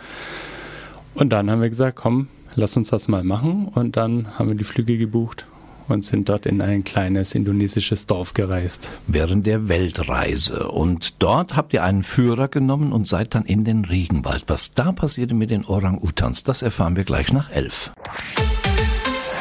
Und 1.15 1.29
dann 1.29 1.49
haben 1.49 1.61
wir 1.61 1.69
gesagt, 1.69 1.95
komm, 1.95 2.27
lass 2.55 2.75
uns 2.77 2.89
das 2.89 3.07
mal 3.07 3.23
machen. 3.23 3.67
Und 3.67 3.97
dann 3.97 4.37
haben 4.37 4.49
wir 4.49 4.55
die 4.55 4.63
Flüge 4.63 4.97
gebucht 4.97 5.45
und 5.87 6.03
sind 6.03 6.29
dort 6.29 6.45
in 6.45 6.61
ein 6.61 6.83
kleines 6.83 7.35
indonesisches 7.35 8.07
Dorf 8.07 8.33
gereist. 8.33 8.91
Während 9.07 9.45
der 9.45 9.67
Weltreise. 9.67 10.69
Und 10.69 11.15
dort 11.19 11.55
habt 11.55 11.73
ihr 11.73 11.83
einen 11.83 12.03
Führer 12.03 12.47
genommen 12.47 12.91
und 12.91 13.07
seid 13.07 13.35
dann 13.35 13.45
in 13.45 13.63
den 13.63 13.85
Regenwald. 13.85 14.45
Was 14.47 14.73
da 14.73 14.91
passierte 14.91 15.33
mit 15.33 15.51
den 15.51 15.65
Orang-Utans, 15.65 16.43
das 16.43 16.61
erfahren 16.61 16.95
wir 16.95 17.03
gleich 17.03 17.31
nach 17.31 17.51
elf. 17.51 17.91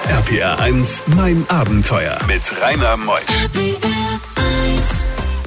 RPR 0.09 0.61
1, 0.61 1.05
mein 1.17 1.47
Abenteuer 1.49 2.19
mit 2.29 2.43
Rainer 2.61 2.97
Meusch. 2.99 4.34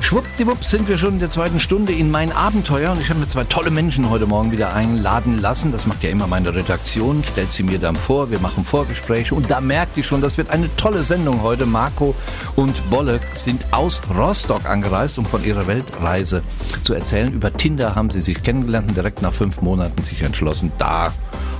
Schwuppdiwupp 0.07 0.63
sind 0.63 0.87
wir 0.87 0.97
schon 0.97 1.15
in 1.15 1.19
der 1.19 1.29
zweiten 1.29 1.59
Stunde 1.59 1.91
in 1.91 2.09
mein 2.09 2.31
Abenteuer 2.31 2.93
und 2.93 3.01
ich 3.01 3.09
habe 3.09 3.19
mir 3.19 3.27
zwei 3.27 3.43
tolle 3.43 3.71
Menschen 3.71 4.09
heute 4.09 4.25
Morgen 4.25 4.53
wieder 4.53 4.73
einladen 4.73 5.37
lassen. 5.37 5.73
Das 5.73 5.85
macht 5.85 6.01
ja 6.01 6.09
immer 6.09 6.27
meine 6.27 6.55
Redaktion, 6.55 7.25
stellt 7.29 7.51
sie 7.51 7.63
mir 7.63 7.77
dann 7.77 7.97
vor, 7.97 8.31
wir 8.31 8.39
machen 8.39 8.63
Vorgespräche 8.63 9.35
und 9.35 9.51
da 9.51 9.59
merkt 9.59 9.97
ich 9.97 10.07
schon, 10.07 10.21
das 10.21 10.37
wird 10.37 10.49
eine 10.49 10.73
tolle 10.77 11.03
Sendung 11.03 11.41
heute. 11.41 11.65
Marco 11.65 12.15
und 12.55 12.89
Bolle 12.89 13.19
sind 13.33 13.65
aus 13.71 13.99
Rostock 14.17 14.65
angereist, 14.65 15.17
um 15.17 15.25
von 15.25 15.43
ihrer 15.43 15.67
Weltreise 15.67 16.41
zu 16.83 16.93
erzählen. 16.93 17.33
Über 17.33 17.51
Tinder 17.51 17.95
haben 17.95 18.09
sie 18.09 18.21
sich 18.21 18.41
kennengelernt 18.41 18.87
und 18.87 18.95
direkt 18.95 19.21
nach 19.21 19.33
fünf 19.33 19.59
Monaten 19.59 20.01
sich 20.03 20.21
entschlossen, 20.21 20.71
da 20.77 21.11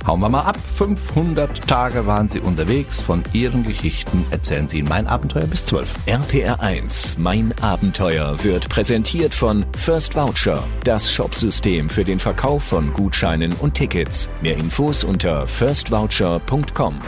Hauen 0.08 0.20
wir 0.20 0.30
mal 0.30 0.40
ab. 0.40 0.56
500 0.78 1.68
Tage 1.68 2.06
waren 2.06 2.30
sie 2.30 2.40
unterwegs. 2.40 2.98
Von 2.98 3.22
ihren 3.34 3.62
Geschichten 3.62 4.24
erzählen 4.30 4.66
sie 4.66 4.78
in 4.78 4.88
Mein 4.88 5.06
Abenteuer 5.06 5.46
bis 5.46 5.66
12. 5.66 5.92
RPR 6.06 6.60
1 6.60 7.18
Mein 7.18 7.54
Abenteuer 7.60 8.42
wird 8.42 8.70
präsentiert 8.70 9.34
von 9.34 9.66
First 9.76 10.16
Voucher, 10.16 10.64
das 10.82 11.12
Shopsystem 11.12 11.90
für 11.90 12.04
den 12.04 12.18
Verkauf 12.18 12.64
von 12.64 12.90
Gutscheinen 12.94 13.52
und 13.60 13.74
Tickets. 13.74 14.30
Mehr 14.40 14.56
Infos 14.56 15.04
unter 15.04 15.46
firstvoucher.com. 15.46 17.02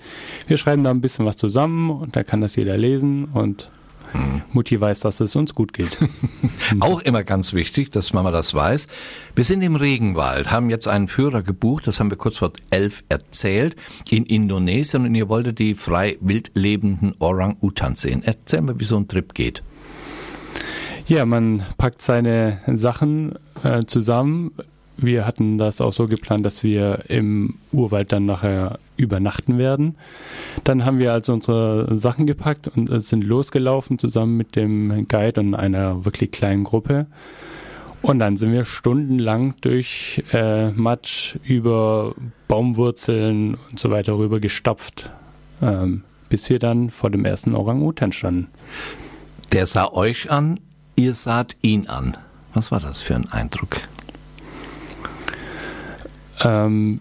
wir 0.47 0.57
schreiben 0.57 0.85
da 0.85 0.91
ein 0.91 1.01
bisschen 1.01 1.27
was 1.27 1.37
zusammen 1.37 1.91
und 1.91 2.15
da 2.15 2.23
kann 2.23 2.41
das 2.41 2.55
jeder 2.55 2.77
lesen 2.77 3.25
und 3.25 3.71
hm. 4.13 4.43
Mutti 4.53 4.81
weiß, 4.81 5.01
dass 5.01 5.21
es 5.21 5.37
uns 5.37 5.55
gut 5.55 5.73
geht. 5.73 5.99
Auch 6.81 7.01
immer 7.01 7.25
ganz 7.25 7.53
wichtig, 7.53 7.91
dass 7.91 8.13
Mama 8.13 8.31
das 8.31 8.55
weiß. 8.55 8.89
Wir 9.35 9.45
sind 9.45 9.63
im 9.63 9.77
Regenwald, 9.77 10.51
haben 10.51 10.71
jetzt 10.71 10.89
einen 10.89 11.09
Führer 11.09 11.43
gebucht, 11.43 11.87
das 11.87 12.01
haben 12.01 12.11
wir 12.11 12.17
kurz 12.17 12.39
vor 12.39 12.53
elf 12.71 13.05
erzählt, 13.09 13.77
in 14.09 14.25
Indonesien 14.25 15.05
und 15.05 15.15
ihr 15.15 15.29
wolltet 15.29 15.59
die 15.59 15.75
frei 15.75 16.17
wild 16.21 16.51
lebenden 16.55 17.15
Orang-Utans 17.19 18.01
sehen. 18.01 18.23
Erzähl 18.25 18.63
mal, 18.63 18.79
wie 18.81 18.85
so 18.85 18.97
ein 18.97 19.09
Trip 19.09 19.35
geht. 19.35 19.63
Ja, 21.09 21.25
man 21.25 21.62
packt 21.79 22.03
seine 22.03 22.61
Sachen 22.67 23.33
äh, 23.65 23.83
zusammen. 23.87 24.53
Wir 24.99 25.27
hatten 25.27 25.57
das 25.57 25.81
auch 25.81 25.95
so 25.95 26.07
geplant, 26.07 26.45
dass 26.45 26.62
wir 26.62 27.05
im 27.09 27.55
Urwald 27.73 28.12
dann 28.12 28.27
nachher 28.27 28.79
übernachten 28.99 29.57
werden. 29.57 29.97
Dann 30.65 30.85
haben 30.85 30.99
wir 30.99 31.15
also 31.15 31.33
unsere 31.33 31.97
Sachen 31.97 32.27
gepackt 32.27 32.69
und 32.69 32.91
sind 33.00 33.25
losgelaufen 33.25 33.99
zusammen 33.99 34.37
mit 34.37 34.55
dem 34.55 35.09
Guide 35.09 35.41
und 35.41 35.55
einer 35.55 36.05
wirklich 36.05 36.31
kleinen 36.31 36.65
Gruppe. 36.65 37.07
Und 38.03 38.19
dann 38.19 38.37
sind 38.37 38.53
wir 38.53 38.67
stundenlang 38.67 39.55
durch 39.62 40.23
äh, 40.35 40.73
Matsch 40.73 41.37
über 41.43 42.15
Baumwurzeln 42.49 43.57
und 43.71 43.79
so 43.79 43.91
weiter 43.91 44.19
rüber 44.19 44.41
gestapft, 44.41 45.11
ähm, 45.62 46.03
bis 46.29 46.50
wir 46.50 46.59
dann 46.59 46.91
vor 46.91 47.09
dem 47.09 47.25
ersten 47.25 47.55
Orang-Utan 47.55 48.12
standen. 48.12 48.49
Der 49.53 49.65
sah 49.65 49.91
euch 49.91 50.31
an, 50.31 50.61
Ihr 50.99 51.14
saht 51.14 51.55
ihn 51.62 51.87
an. 51.87 52.17
Was 52.55 52.73
war 52.73 52.81
das 52.81 53.00
für 53.00 53.14
ein 53.14 53.31
Eindruck? 53.31 53.76
Ähm, 56.40 56.99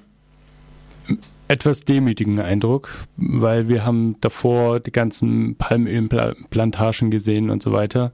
etwas 1.48 1.82
demütigen 1.82 2.40
Eindruck, 2.40 2.94
weil 3.16 3.68
wir 3.68 3.84
haben 3.84 4.22
davor 4.22 4.80
die 4.80 4.92
ganzen 4.92 5.56
Palmölplantagen 5.56 7.10
gesehen 7.10 7.50
und 7.50 7.64
so 7.64 7.72
weiter. 7.72 8.12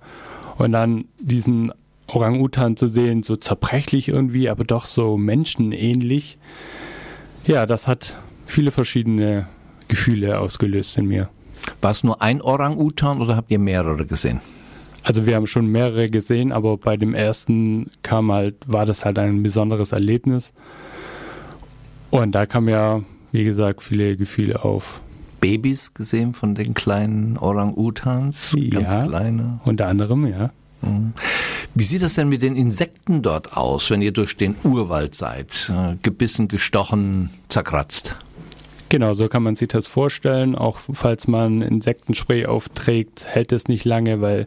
Und 0.58 0.72
dann 0.72 1.04
diesen 1.20 1.74
Orang-Utan 2.08 2.78
zu 2.78 2.88
sehen, 2.88 3.24
so 3.24 3.36
zerbrechlich 3.36 4.08
irgendwie, 4.08 4.50
aber 4.50 4.64
doch 4.64 4.86
so 4.86 5.18
menschenähnlich. 5.18 6.38
Ja, 7.46 7.66
das 7.66 7.90
hat 7.90 8.14
viele 8.46 8.72
verschiedene 8.72 9.50
Gefühle 9.90 10.40
ausgelöst 10.40 10.98
in 10.98 11.08
mir. 11.08 11.28
War 11.82 11.92
es 11.92 12.06
nur 12.06 12.22
ein 12.22 12.42
Orang-Utan 12.42 13.20
oder 13.20 13.36
habt 13.36 13.52
ihr 13.52 13.60
mehrere 13.60 14.06
gesehen? 14.06 14.40
Also 15.04 15.26
wir 15.26 15.36
haben 15.36 15.48
schon 15.48 15.68
mehrere 15.68 16.10
gesehen, 16.10 16.52
aber 16.52 16.78
bei 16.78 16.96
dem 16.96 17.14
ersten 17.14 17.92
kam 18.04 18.32
halt, 18.32 18.56
war 18.66 18.86
das 18.86 19.04
halt 19.04 19.20
ein 19.20 19.44
besonderes 19.44 19.92
Erlebnis. 19.92 20.54
Und 22.10 22.34
da 22.34 22.46
kam 22.46 22.70
ja, 22.70 23.02
wie 23.32 23.44
gesagt, 23.44 23.84
viele 23.84 24.16
Gefühle 24.16 24.64
auf. 24.64 25.02
Babys 25.42 25.94
gesehen 25.94 26.34
von 26.34 26.56
den 26.56 26.74
kleinen 26.74 27.38
Orang-Utans? 27.38 28.56
Ganz 28.70 28.94
ja, 28.94 29.06
kleine. 29.06 29.60
Unter 29.66 29.88
anderem, 29.88 30.26
ja. 30.28 30.52
Mhm. 30.82 31.14
Wie 31.76 31.84
sieht 31.84 32.02
das 32.02 32.14
denn 32.14 32.30
mit 32.30 32.42
den 32.42 32.56
Insekten 32.56 33.22
dort 33.24 33.58
aus, 33.58 33.90
wenn 33.90 34.02
ihr 34.02 34.12
durch 34.14 34.38
den 34.38 34.56
Urwald 34.64 35.16
seid? 35.16 35.70
Äh, 35.70 35.96
gebissen, 36.02 36.48
gestochen, 36.48 37.32
zerkratzt? 37.50 38.16
Genau, 38.94 39.16
so 39.16 39.28
kann 39.28 39.42
man 39.42 39.56
sich 39.56 39.70
das 39.70 39.88
vorstellen. 39.88 40.54
Auch 40.54 40.78
falls 40.78 41.28
man 41.28 41.64
Insektenspray 41.64 42.46
aufträgt, 42.46 43.26
hält 43.26 43.52
es 43.52 43.68
nicht 43.68 43.86
lange, 43.86 44.22
weil 44.22 44.46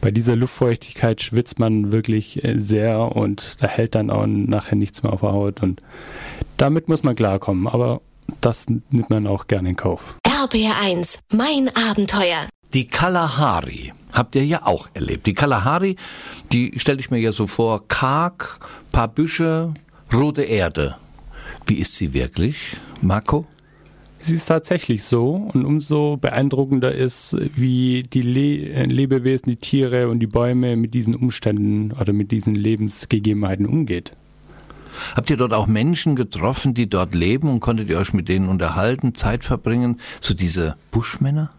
bei 0.00 0.10
dieser 0.10 0.34
Luftfeuchtigkeit 0.34 1.20
schwitzt 1.20 1.58
man 1.58 1.92
wirklich 1.92 2.42
äh, 2.42 2.58
sehr 2.58 3.14
und 3.14 3.62
da 3.62 3.68
hält 3.68 3.94
dann 3.94 4.08
auch 4.08 4.24
nachher 4.24 4.76
nichts 4.76 5.02
mehr 5.02 5.12
auf 5.12 5.20
der 5.20 5.32
Haut. 5.32 5.62
Und 5.62 5.82
damit 6.56 6.88
muss 6.88 7.02
man 7.02 7.14
klarkommen, 7.16 7.68
aber 7.68 8.00
das 8.40 8.64
nimmt 8.66 9.10
man 9.10 9.26
auch 9.26 9.46
gerne 9.46 9.68
in 9.68 9.76
Kauf. 9.76 10.16
RBR1, 10.26 11.18
mein 11.34 11.68
Abenteuer. 11.90 12.48
Die 12.72 12.86
Kalahari 12.86 13.92
habt 14.14 14.36
ihr 14.36 14.46
ja 14.46 14.64
auch 14.64 14.88
erlebt. 14.94 15.26
Die 15.26 15.34
Kalahari, 15.34 15.96
die 16.50 16.80
stelle 16.80 16.98
ich 16.98 17.10
mir 17.10 17.18
ja 17.18 17.32
so 17.32 17.46
vor, 17.46 17.86
karg, 17.88 18.58
paar 18.90 19.08
Büsche, 19.08 19.74
rote 20.10 20.44
Erde. 20.44 20.96
Wie 21.66 21.74
ist 21.74 21.94
sie 21.94 22.14
wirklich, 22.14 22.56
Marco? 23.02 23.46
Sie 24.22 24.36
ist 24.36 24.46
tatsächlich 24.46 25.02
so 25.02 25.50
und 25.52 25.64
umso 25.64 26.16
beeindruckender 26.16 26.94
ist, 26.94 27.36
wie 27.56 28.04
die 28.04 28.22
Le 28.22 28.84
Lebewesen, 28.84 29.50
die 29.50 29.56
Tiere 29.56 30.08
und 30.08 30.20
die 30.20 30.28
Bäume 30.28 30.76
mit 30.76 30.94
diesen 30.94 31.16
Umständen 31.16 31.90
oder 31.90 32.12
mit 32.12 32.30
diesen 32.30 32.54
Lebensgegebenheiten 32.54 33.66
umgeht. 33.66 34.12
Habt 35.16 35.28
ihr 35.28 35.36
dort 35.36 35.52
auch 35.52 35.66
Menschen 35.66 36.14
getroffen, 36.14 36.72
die 36.72 36.88
dort 36.88 37.16
leben 37.16 37.48
und 37.48 37.58
konntet 37.58 37.90
ihr 37.90 37.98
euch 37.98 38.12
mit 38.12 38.28
denen 38.28 38.48
unterhalten, 38.48 39.16
Zeit 39.16 39.44
verbringen, 39.44 39.98
so 40.20 40.34
diese 40.34 40.76
Buschmänner? 40.92 41.50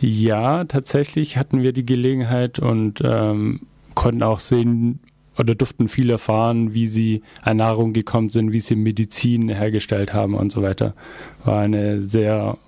Ja, 0.00 0.64
tatsächlich 0.64 1.36
hatten 1.36 1.60
wir 1.60 1.74
die 1.74 1.84
Gelegenheit 1.84 2.60
und 2.60 3.02
ähm, 3.04 3.60
konnten 3.94 4.22
auch 4.22 4.40
sehen, 4.40 5.00
oder 5.38 5.54
durften 5.54 5.88
viel 5.88 6.10
erfahren, 6.10 6.74
wie 6.74 6.86
sie 6.86 7.22
an 7.42 7.58
Nahrung 7.58 7.92
gekommen 7.92 8.30
sind, 8.30 8.52
wie 8.52 8.60
sie 8.60 8.76
Medizin 8.76 9.48
hergestellt 9.48 10.12
haben 10.12 10.34
und 10.34 10.52
so 10.52 10.62
weiter. 10.62 10.94
War 11.44 11.60
eine 11.60 12.02
sehr 12.02 12.58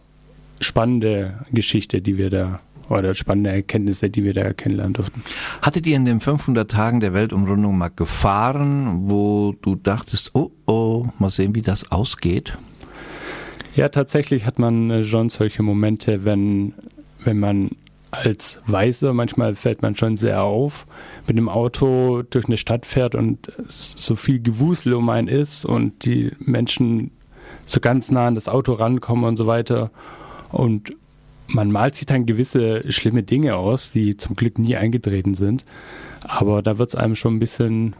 spannende 0.60 1.44
Geschichte, 1.52 2.00
die 2.00 2.16
wir 2.16 2.30
da 2.30 2.60
oder 2.88 3.14
spannende 3.14 3.50
Erkenntnisse, 3.50 4.10
die 4.10 4.24
wir 4.24 4.34
da 4.34 4.52
kennenlernen 4.52 4.92
durften. 4.92 5.22
Hattet 5.62 5.86
ihr 5.86 5.96
in 5.96 6.04
den 6.04 6.20
500 6.20 6.70
Tagen 6.70 7.00
der 7.00 7.14
Weltumrundung 7.14 7.76
mal 7.78 7.88
gefahren, 7.88 9.08
wo 9.08 9.54
du 9.62 9.74
dachtest, 9.74 10.30
oh 10.34 10.50
oh, 10.66 11.06
mal 11.18 11.30
sehen, 11.30 11.54
wie 11.54 11.62
das 11.62 11.90
ausgeht? 11.90 12.56
Ja, 13.74 13.88
tatsächlich 13.88 14.46
hat 14.46 14.58
man 14.58 14.90
äh, 14.90 15.04
schon 15.04 15.30
solche 15.30 15.62
Momente, 15.62 16.24
wenn, 16.24 16.74
wenn 17.24 17.38
man 17.38 17.70
als 18.14 18.62
Weißer, 18.66 19.12
manchmal 19.12 19.54
fällt 19.54 19.82
man 19.82 19.96
schon 19.96 20.16
sehr 20.16 20.42
auf, 20.42 20.86
mit 21.26 21.36
dem 21.36 21.48
Auto 21.48 22.22
durch 22.22 22.46
eine 22.46 22.56
Stadt 22.56 22.86
fährt 22.86 23.14
und 23.14 23.52
so 23.68 24.16
viel 24.16 24.40
Gewusel 24.40 24.94
um 24.94 25.08
einen 25.08 25.28
ist 25.28 25.64
und 25.64 26.04
die 26.04 26.32
Menschen 26.38 27.10
so 27.66 27.80
ganz 27.80 28.10
nah 28.10 28.26
an 28.26 28.34
das 28.34 28.48
Auto 28.48 28.72
rankommen 28.72 29.24
und 29.24 29.36
so 29.36 29.46
weiter. 29.46 29.90
Und 30.50 30.94
man 31.46 31.70
malt 31.70 31.94
sich 31.94 32.06
dann 32.06 32.26
gewisse 32.26 32.90
schlimme 32.90 33.22
Dinge 33.22 33.56
aus, 33.56 33.90
die 33.90 34.16
zum 34.16 34.36
Glück 34.36 34.58
nie 34.58 34.76
eingetreten 34.76 35.34
sind. 35.34 35.64
Aber 36.22 36.62
da 36.62 36.78
wird 36.78 36.90
es 36.90 36.94
einem 36.94 37.16
schon 37.16 37.36
ein 37.36 37.40
bisschen 37.40 37.96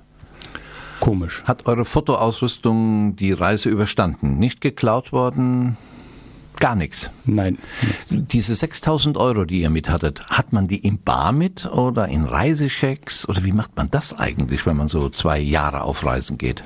komisch. 1.00 1.42
Hat 1.44 1.66
eure 1.66 1.85
Fotoausrüstung 1.85 3.16
die 3.16 3.33
Reise 3.33 3.68
überstanden? 3.68 4.38
Nicht 4.38 4.61
geklaut 4.61 5.12
worden? 5.12 5.76
Gar 6.61 6.76
nichts. 6.76 7.11
Nein. 7.25 7.58
Diese 8.11 8.54
6000 8.54 9.16
Euro, 9.16 9.44
die 9.44 9.61
ihr 9.61 9.70
mit 9.70 9.88
hattet, 9.88 10.25
hat 10.26 10.52
man 10.52 10.68
die 10.68 10.78
im 10.78 10.99
Bar 10.99 11.32
mit 11.32 11.66
oder 11.66 12.08
in 12.08 12.25
Reisechecks? 12.25 13.28
Oder 13.28 13.44
wie 13.44 13.52
macht 13.52 13.76
man 13.76 13.90
das 13.90 14.16
eigentlich, 14.16 14.64
wenn 14.66 14.76
man 14.76 14.88
so 14.88 15.08
zwei 15.08 15.38
Jahre 15.38 15.82
auf 15.82 16.04
Reisen 16.04 16.38
geht? 16.38 16.62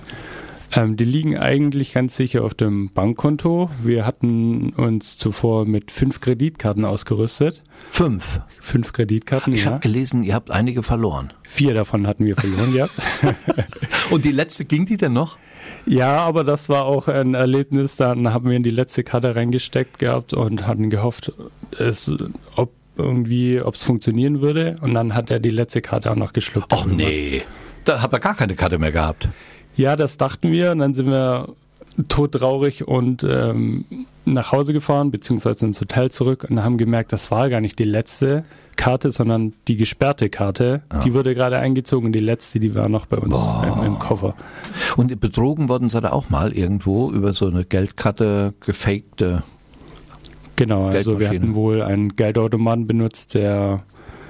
Ähm, 0.71 0.97
die 0.97 1.05
liegen 1.05 1.39
eigentlich 1.39 1.95
ganz 1.95 2.17
sicher 2.17 2.45
auf 2.45 2.53
dem 2.53 2.91
Bankkonto. 2.93 3.71
Wir 3.83 4.05
hatten 4.05 4.71
uns 4.71 5.17
zuvor 5.17 5.65
mit 5.65 5.91
fünf 5.91 6.21
Kreditkarten 6.21 6.85
ausgerüstet. 6.85 7.63
Fünf? 7.89 8.41
Fünf 8.61 8.93
Kreditkarten, 8.93 9.55
Ich 9.55 9.65
ja. 9.65 9.71
habe 9.71 9.81
gelesen, 9.81 10.25
ihr 10.25 10.35
habt 10.35 10.51
einige 10.51 10.83
verloren. 10.83 11.33
Vier 11.43 11.73
davon 11.73 12.07
hatten 12.07 12.27
wir 12.27 12.37
verloren 12.37 12.73
gehabt. 12.73 12.93
Und 14.11 14.27
die 14.27 14.33
letzte 14.33 14.67
ging 14.67 14.85
die 14.85 14.99
denn 14.99 15.15
noch? 15.15 15.39
Ja, 15.89 16.19
aber 16.19 16.45
das 16.45 16.69
war 16.69 16.85
auch 16.85 17.09
ein 17.09 17.35
Erlebnis. 17.35 17.97
Dann 17.97 18.33
haben 18.33 18.49
wir 18.49 18.57
in 18.57 18.63
die 18.63 18.71
letzte 18.71 19.05
Karte 19.05 19.35
reingesteckt 19.35 19.99
gehabt 19.99 20.35
und 20.35 20.67
hatten 20.67 20.91
gehofft, 20.91 21.33
es, 21.79 22.13
ob 22.57 22.71
irgendwie, 22.97 23.61
ob 23.63 23.75
es 23.75 23.83
funktionieren 23.85 24.43
würde. 24.43 24.77
Und 24.83 24.95
dann 24.95 25.15
hat 25.15 25.31
er 25.31 25.41
die 25.41 25.51
letzte 25.51 25.81
Karte 25.81 26.11
auch 26.11 26.17
noch 26.17 26.33
geschluckt. 26.33 26.73
Ach 26.73 26.85
nee, 26.85 27.43
da 27.85 28.03
habt 28.03 28.15
ihr 28.15 28.21
gar 28.21 28.35
keine 28.35 28.55
Karte 28.55 28.79
mehr 28.79 28.93
gehabt. 28.93 29.29
Ja, 29.77 29.97
das 29.97 30.19
dachten 30.19 30.53
wir. 30.53 30.73
Und 30.73 30.81
dann 30.81 30.95
sind 30.95 31.07
wir 31.07 31.55
todtraurig 32.09 32.87
und 32.87 33.25
ähm, 33.25 33.85
nach 34.25 34.53
Hause 34.53 34.73
gefahren, 34.73 35.11
beziehungsweise 35.11 35.67
ins 35.67 35.81
Hotel 35.81 36.11
zurück 36.11 36.47
und 36.49 36.63
haben 36.63 36.79
gemerkt, 36.79 37.13
das 37.13 37.31
war 37.31 37.49
gar 37.49 37.61
nicht 37.61 37.79
die 37.79 37.85
letzte 37.85 38.45
Karte, 38.77 39.11
sondern 39.11 39.55
die 39.67 39.77
gesperrte 39.77 40.31
Karte. 40.31 40.83
Die 41.05 41.13
wurde 41.13 41.35
gerade 41.35 41.59
eingezogen. 41.59 42.13
Die 42.13 42.21
letzte, 42.21 42.61
die 42.61 42.75
war 42.75 42.89
noch 42.89 43.07
bei 43.07 43.17
uns 43.17 43.37
im, 43.67 43.85
im 43.85 43.99
Koffer. 43.99 44.35
Und 44.99 45.21
betrogen 45.21 45.69
worden 45.69 45.89
seid 45.89 46.05
ihr 46.05 46.13
auch 46.13 46.29
mal 46.29 46.53
irgendwo 46.53 47.13
über 47.13 47.33
so 47.33 47.47
eine 47.47 47.65
Geldkarte 47.65 48.53
gefakte. 48.59 49.45
Genau, 50.57 50.89
also 50.89 51.21
wir 51.21 51.29
hatten 51.29 51.55
wohl 51.55 51.83
einen 51.83 52.17
Geldautomaten 52.17 52.89
benutzt, 52.89 53.35
der 53.35 53.85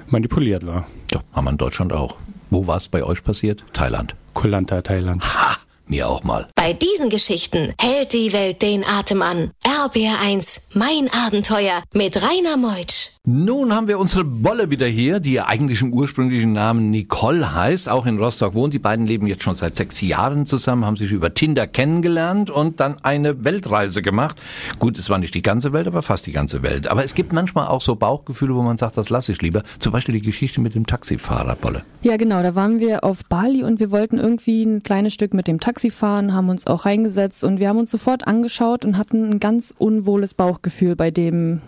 manipuliert 0.09 0.63
war. 0.67 0.85
Ja, 1.11 1.21
haben 1.33 1.45
wir 1.45 1.51
in 1.51 1.57
Deutschland 1.57 1.91
auch. 1.91 2.17
Wo 2.51 2.67
war 2.67 2.77
es 2.77 2.87
bei 2.87 3.03
euch 3.03 3.23
passiert? 3.23 3.63
Thailand. 3.73 4.13
Kolanta, 4.35 4.81
Thailand. 4.81 5.23
Ha, 5.23 5.57
mir 5.87 6.07
auch 6.07 6.23
mal. 6.23 6.47
Bei 6.53 6.73
diesen 6.73 7.09
Geschichten 7.09 7.73
hält 7.81 8.13
die 8.13 8.31
Welt 8.31 8.61
den 8.61 8.85
Atem 8.85 9.23
an. 9.23 9.49
RBR1, 9.65 10.77
mein 10.77 11.09
Abenteuer 11.25 11.81
mit 11.93 12.21
Rainer 12.21 12.57
Meutsch. 12.57 13.09
Nun 13.25 13.75
haben 13.75 13.89
wir 13.89 13.99
unsere 13.99 14.23
Bolle 14.23 14.71
wieder 14.71 14.87
hier, 14.87 15.19
die 15.19 15.33
ja 15.33 15.47
eigentlich 15.47 15.81
im 15.81 15.91
ursprünglichen 15.91 16.53
Namen 16.53 16.89
Nicole 16.89 17.53
heißt, 17.53 17.89
auch 17.89 18.05
in 18.05 18.17
Rostock 18.17 18.53
wohnt. 18.53 18.73
Die 18.73 18.79
beiden 18.79 19.05
leben 19.05 19.27
jetzt 19.27 19.43
schon 19.43 19.55
seit 19.55 19.75
sechs 19.75 19.99
Jahren 19.99 20.45
zusammen, 20.45 20.85
haben 20.85 20.95
sich 20.95 21.11
über 21.11 21.33
Tinder 21.33 21.67
kennengelernt 21.67 22.49
und 22.49 22.79
dann 22.79 22.97
eine 23.03 23.43
Weltreise 23.43 24.01
gemacht. 24.01 24.37
Gut, 24.79 24.97
es 24.97 25.09
war 25.09 25.17
nicht 25.17 25.35
die 25.35 25.41
ganze 25.41 25.73
Welt, 25.73 25.85
aber 25.85 26.01
fast 26.01 26.27
die 26.27 26.31
ganze 26.31 26.63
Welt. 26.63 26.87
Aber 26.87 27.03
es 27.03 27.13
gibt 27.13 27.33
manchmal 27.33 27.67
auch 27.67 27.81
so 27.81 27.97
Bauchgefühle, 27.97 28.55
wo 28.55 28.61
man 28.61 28.77
sagt, 28.77 28.95
das 28.95 29.09
lasse 29.09 29.33
ich 29.33 29.41
lieber. 29.41 29.63
Zum 29.79 29.91
Beispiel 29.91 30.15
die 30.15 30.21
Geschichte 30.21 30.61
mit 30.61 30.73
dem 30.73 30.85
Taxifahrer, 30.85 31.57
Bolle. 31.57 31.83
Ja, 32.01 32.15
genau. 32.15 32.41
Da 32.41 32.55
waren 32.55 32.79
wir 32.79 33.03
auf 33.03 33.25
Bali 33.25 33.63
und 33.65 33.81
wir 33.81 33.91
wollten 33.91 34.17
irgendwie 34.17 34.63
ein 34.63 34.81
kleines 34.81 35.13
Stück 35.13 35.33
mit 35.33 35.49
dem 35.49 35.59
Taxi 35.59 35.91
fahren, 35.91 36.33
haben 36.33 36.47
uns 36.47 36.67
auch 36.67 36.85
reingesetzt 36.85 37.43
und 37.43 37.59
wir 37.59 37.67
haben 37.67 37.79
uns 37.79 37.91
sofort 37.91 38.25
angeschaut 38.27 38.85
und 38.85 38.97
hatten 38.97 39.29
ein 39.29 39.39
ganz 39.41 39.73
unwohles 39.77 40.33
Bauchgefühl 40.33 40.95
bei 40.95 41.11
dem 41.11 41.59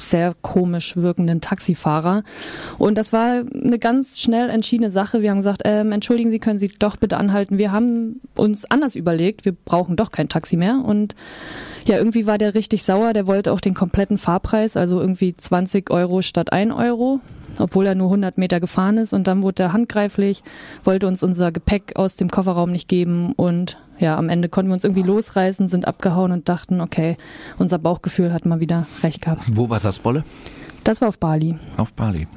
sehr 0.00 0.34
komisch 0.42 0.95
wirkenden 1.02 1.40
Taxifahrer. 1.40 2.22
Und 2.78 2.96
das 2.96 3.12
war 3.12 3.44
eine 3.54 3.78
ganz 3.78 4.18
schnell 4.18 4.50
entschiedene 4.50 4.90
Sache. 4.90 5.22
Wir 5.22 5.30
haben 5.30 5.38
gesagt, 5.38 5.62
ähm, 5.64 5.92
entschuldigen 5.92 6.30
Sie, 6.30 6.38
können 6.38 6.58
Sie 6.58 6.68
doch 6.68 6.96
bitte 6.96 7.16
anhalten. 7.16 7.58
Wir 7.58 7.72
haben 7.72 8.20
uns 8.34 8.64
anders 8.64 8.96
überlegt. 8.96 9.44
Wir 9.44 9.52
brauchen 9.52 9.96
doch 9.96 10.10
kein 10.10 10.28
Taxi 10.28 10.56
mehr. 10.56 10.82
Und 10.84 11.14
ja, 11.84 11.96
irgendwie 11.96 12.26
war 12.26 12.38
der 12.38 12.54
richtig 12.54 12.82
sauer. 12.82 13.12
Der 13.12 13.26
wollte 13.26 13.52
auch 13.52 13.60
den 13.60 13.74
kompletten 13.74 14.18
Fahrpreis, 14.18 14.76
also 14.76 15.00
irgendwie 15.00 15.36
20 15.36 15.90
Euro 15.90 16.22
statt 16.22 16.52
1 16.52 16.72
Euro 16.72 17.20
obwohl 17.58 17.86
er 17.86 17.94
nur 17.94 18.08
100 18.08 18.38
Meter 18.38 18.60
gefahren 18.60 18.98
ist. 18.98 19.12
Und 19.12 19.26
dann 19.26 19.42
wurde 19.42 19.64
er 19.64 19.72
handgreiflich, 19.72 20.42
wollte 20.84 21.06
uns 21.06 21.22
unser 21.22 21.52
Gepäck 21.52 21.96
aus 21.96 22.16
dem 22.16 22.30
Kofferraum 22.30 22.72
nicht 22.72 22.88
geben. 22.88 23.32
Und 23.32 23.78
ja, 23.98 24.16
am 24.16 24.28
Ende 24.28 24.48
konnten 24.48 24.70
wir 24.70 24.74
uns 24.74 24.84
irgendwie 24.84 25.02
losreißen, 25.02 25.68
sind 25.68 25.86
abgehauen 25.88 26.32
und 26.32 26.48
dachten, 26.48 26.80
okay, 26.80 27.16
unser 27.58 27.78
Bauchgefühl 27.78 28.32
hat 28.32 28.46
mal 28.46 28.60
wieder 28.60 28.86
recht 29.02 29.22
gehabt. 29.22 29.42
Wo 29.48 29.70
war 29.70 29.80
das, 29.80 29.98
Bolle? 29.98 30.24
Das 30.86 31.00
war 31.00 31.08
auf 31.08 31.18
Bali. 31.18 31.56
Auf 31.78 31.92
Bali. 31.94 32.28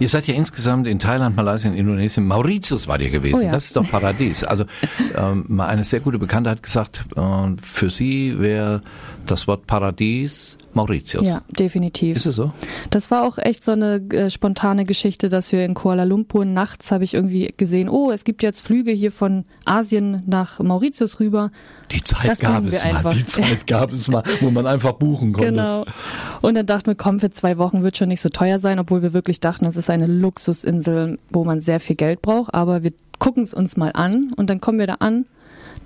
Ihr 0.00 0.08
seid 0.08 0.26
ja 0.26 0.34
insgesamt 0.34 0.88
in 0.88 0.98
Thailand, 0.98 1.36
Malaysia, 1.36 1.70
Indonesien, 1.70 2.26
Mauritius 2.26 2.88
war 2.88 2.98
ihr 3.00 3.10
gewesen. 3.10 3.38
Oh 3.38 3.44
ja. 3.44 3.52
Das 3.52 3.66
ist 3.66 3.76
doch 3.76 3.88
Paradies. 3.88 4.42
Also 4.42 4.64
ähm, 5.16 5.44
mal 5.46 5.68
eine 5.68 5.84
sehr 5.84 6.00
gute 6.00 6.18
Bekannte 6.18 6.50
hat 6.50 6.64
gesagt, 6.64 7.04
äh, 7.14 7.22
für 7.62 7.88
sie 7.88 8.40
wäre 8.40 8.82
das 9.24 9.46
Wort 9.46 9.68
Paradies 9.68 10.58
Mauritius. 10.76 11.26
Ja, 11.26 11.42
definitiv. 11.58 12.18
Ist 12.18 12.26
es 12.26 12.36
so? 12.36 12.52
Das 12.90 13.10
war 13.10 13.24
auch 13.24 13.38
echt 13.38 13.64
so 13.64 13.72
eine 13.72 13.96
äh, 14.12 14.30
spontane 14.30 14.84
Geschichte, 14.84 15.28
dass 15.28 15.50
wir 15.50 15.64
in 15.64 15.74
Kuala 15.74 16.04
Lumpur 16.04 16.44
nachts 16.44 16.92
habe 16.92 17.02
ich 17.02 17.14
irgendwie 17.14 17.52
gesehen, 17.56 17.88
oh, 17.88 18.10
es 18.12 18.22
gibt 18.24 18.42
jetzt 18.44 18.60
Flüge 18.60 18.92
hier 18.92 19.10
von 19.10 19.44
Asien 19.64 20.22
nach 20.26 20.60
Mauritius 20.60 21.18
rüber. 21.18 21.50
Die 21.90 22.02
Zeit 22.02 22.28
Das 22.28 22.38
gab 22.38 22.64
es 22.66 22.72
wir 22.72 22.78
mal. 22.92 22.96
einfach. 22.98 23.14
Die 23.14 23.26
Zeit 23.26 23.66
gab 23.66 23.92
es 23.92 24.06
mal, 24.08 24.22
wo 24.40 24.50
man 24.50 24.66
einfach 24.66 24.92
buchen 24.92 25.32
konnte. 25.32 25.50
Genau. 25.50 25.84
Und 26.42 26.54
dann 26.54 26.66
dachten 26.66 26.86
wir, 26.86 26.94
komm, 26.94 27.18
für 27.20 27.30
zwei 27.30 27.58
Wochen 27.58 27.82
wird 27.82 27.96
schon 27.96 28.08
nicht 28.08 28.20
so 28.20 28.28
teuer 28.28 28.60
sein, 28.60 28.78
obwohl 28.78 29.02
wir 29.02 29.12
wirklich 29.12 29.40
dachten, 29.40 29.64
es 29.66 29.76
ist 29.76 29.90
eine 29.90 30.06
Luxusinsel, 30.06 31.18
wo 31.30 31.44
man 31.44 31.60
sehr 31.60 31.80
viel 31.80 31.96
Geld 31.96 32.22
braucht. 32.22 32.54
Aber 32.54 32.82
wir 32.82 32.92
gucken 33.18 33.42
es 33.42 33.54
uns 33.54 33.76
mal 33.76 33.90
an 33.94 34.32
und 34.36 34.50
dann 34.50 34.60
kommen 34.60 34.78
wir 34.78 34.86
da 34.86 34.94
an, 35.00 35.24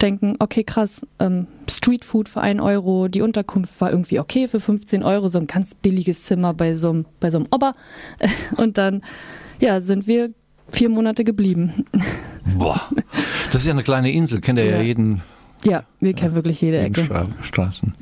denken, 0.02 0.36
okay, 0.38 0.64
krass, 0.64 1.06
ähm, 1.18 1.46
Streetfood 1.68 2.28
für 2.28 2.40
einen 2.40 2.60
Euro, 2.60 3.08
die 3.08 3.22
Unterkunft 3.22 3.80
war 3.80 3.90
irgendwie 3.90 4.18
okay 4.18 4.48
für 4.48 4.60
15 4.60 5.02
Euro, 5.02 5.28
so 5.28 5.38
ein 5.38 5.46
ganz 5.46 5.74
billiges 5.74 6.24
Zimmer 6.24 6.54
bei 6.54 6.74
so 6.74 6.90
einem, 6.90 7.06
bei 7.20 7.30
so 7.30 7.38
einem 7.38 7.48
Ober. 7.50 7.74
Und 8.56 8.78
dann, 8.78 9.02
ja, 9.60 9.80
sind 9.80 10.06
wir 10.06 10.30
vier 10.70 10.88
Monate 10.88 11.24
geblieben. 11.24 11.84
Boah, 12.56 12.80
das 13.52 13.62
ist 13.62 13.66
ja 13.66 13.72
eine 13.72 13.82
kleine 13.82 14.10
Insel, 14.12 14.40
kennt 14.40 14.58
ihr 14.58 14.64
ja, 14.66 14.76
Ja. 14.76 14.82
jeden, 14.82 15.22
Ja, 15.64 15.84
wir 16.00 16.14
kennen 16.14 16.34
wirklich 16.34 16.60
jede 16.60 16.78
Ecke. 16.78 17.04
Stra 17.04 17.28
Straßen. 17.42 17.94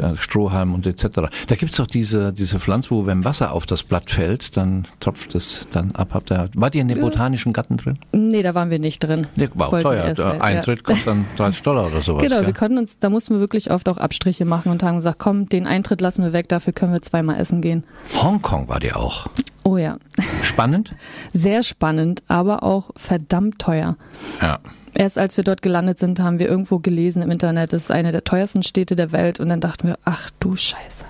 Sch- 0.00 0.16
Strohhalm 0.18 0.74
und 0.74 0.86
etc. 0.86 1.06
Da 1.46 1.54
gibt's 1.56 1.76
doch 1.76 1.86
diese, 1.86 2.32
diese 2.32 2.58
Pflanze, 2.60 2.90
wo 2.90 3.06
wenn 3.06 3.24
Wasser 3.24 3.52
auf 3.52 3.66
das 3.66 3.82
Blatt 3.82 4.10
fällt, 4.10 4.56
dann 4.56 4.86
tropft 5.00 5.34
es 5.34 5.66
dann 5.70 5.92
ab. 5.92 6.10
Habt 6.14 6.30
ihr, 6.30 6.48
wart 6.54 6.74
ihr 6.74 6.82
in 6.82 6.88
dem 6.88 7.00
botanischen 7.00 7.52
Garten 7.52 7.76
drin? 7.76 7.98
Nee, 8.12 8.42
da 8.42 8.54
waren 8.54 8.70
wir 8.70 8.78
nicht 8.78 9.00
drin. 9.00 9.26
Der 9.36 9.48
war 9.54 9.68
auch 9.68 9.72
Wollten 9.72 9.88
teuer. 9.88 10.04
erst 10.04 10.18
Der 10.18 10.26
halt, 10.26 10.36
ja. 10.36 10.40
Eintritt 10.42 10.84
kostet 10.84 11.06
dann 11.08 11.24
30 11.36 11.62
Dollar 11.62 11.86
oder 11.86 12.00
sowas. 12.02 12.22
Genau, 12.22 12.36
wir 12.36 12.44
gell? 12.44 12.52
konnten 12.54 12.78
uns, 12.78 12.98
da 12.98 13.08
mussten 13.10 13.34
wir 13.34 13.40
wirklich 13.40 13.70
oft 13.70 13.88
auch 13.88 13.98
Abstriche 13.98 14.44
machen 14.44 14.70
und 14.70 14.82
haben 14.82 14.96
gesagt, 14.96 15.18
komm, 15.18 15.48
den 15.48 15.66
Eintritt 15.66 16.00
lassen 16.00 16.22
wir 16.22 16.32
weg, 16.32 16.48
dafür 16.48 16.72
können 16.72 16.92
wir 16.92 17.02
zweimal 17.02 17.40
essen 17.40 17.60
gehen. 17.62 17.84
Hongkong 18.22 18.68
war 18.68 18.80
der 18.80 18.96
auch. 18.98 19.26
Oh 19.68 19.76
ja, 19.76 19.98
Spannend? 20.42 20.94
sehr 21.34 21.62
spannend, 21.62 22.22
aber 22.26 22.62
auch 22.62 22.90
verdammt 22.96 23.58
teuer. 23.58 23.96
Ja. 24.40 24.60
Erst 24.94 25.18
als 25.18 25.36
wir 25.36 25.44
dort 25.44 25.60
gelandet 25.60 25.98
sind, 25.98 26.20
haben 26.20 26.38
wir 26.38 26.48
irgendwo 26.48 26.78
gelesen 26.78 27.20
im 27.20 27.30
Internet, 27.30 27.74
das 27.74 27.82
ist 27.82 27.90
eine 27.90 28.10
der 28.10 28.24
teuersten 28.24 28.62
Städte 28.62 28.96
der 28.96 29.12
Welt 29.12 29.40
und 29.40 29.50
dann 29.50 29.60
dachten 29.60 29.86
wir, 29.88 29.98
ach 30.06 30.30
du 30.40 30.56
Scheiße. 30.56 31.04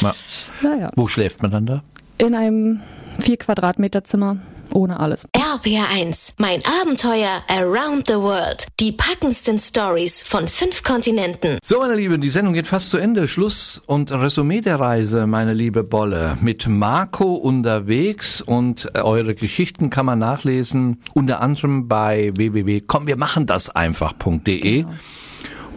Ma- 0.00 0.14
Naja, 0.62 0.90
Wo 0.96 1.08
schläft 1.08 1.42
man 1.42 1.50
dann 1.50 1.66
da? 1.66 1.82
in 2.16 2.34
einem 2.34 2.80
vier 3.20 3.36
Quadratmeter 3.36 4.02
Zimmer 4.02 4.38
ohne 4.74 5.00
alles. 5.00 5.26
RPR1, 5.34 6.34
mein 6.38 6.60
Abenteuer 6.82 7.42
around 7.48 8.06
the 8.06 8.14
world. 8.14 8.66
Die 8.80 8.92
packendsten 8.92 9.58
Stories 9.58 10.22
von 10.22 10.48
fünf 10.48 10.82
Kontinenten. 10.82 11.58
So, 11.64 11.78
meine 11.78 11.94
Lieben, 11.94 12.20
die 12.20 12.30
Sendung 12.30 12.54
geht 12.54 12.66
fast 12.66 12.90
zu 12.90 12.98
Ende. 12.98 13.28
Schluss 13.28 13.80
und 13.86 14.12
Resümee 14.12 14.60
der 14.60 14.80
Reise, 14.80 15.26
meine 15.26 15.54
liebe 15.54 15.84
Bolle. 15.84 16.36
Mit 16.40 16.66
Marco 16.66 17.34
unterwegs 17.34 18.40
und 18.40 18.90
äh, 18.94 19.00
eure 19.00 19.34
Geschichten 19.34 19.90
kann 19.90 20.06
man 20.06 20.18
nachlesen, 20.18 21.02
unter 21.14 21.40
anderem 21.40 21.88
bei 21.88 22.32
www.komm, 22.34 23.06
wir 23.06 23.16
machen 23.16 23.46
das 23.46 23.70
einfach.de. 23.70 24.84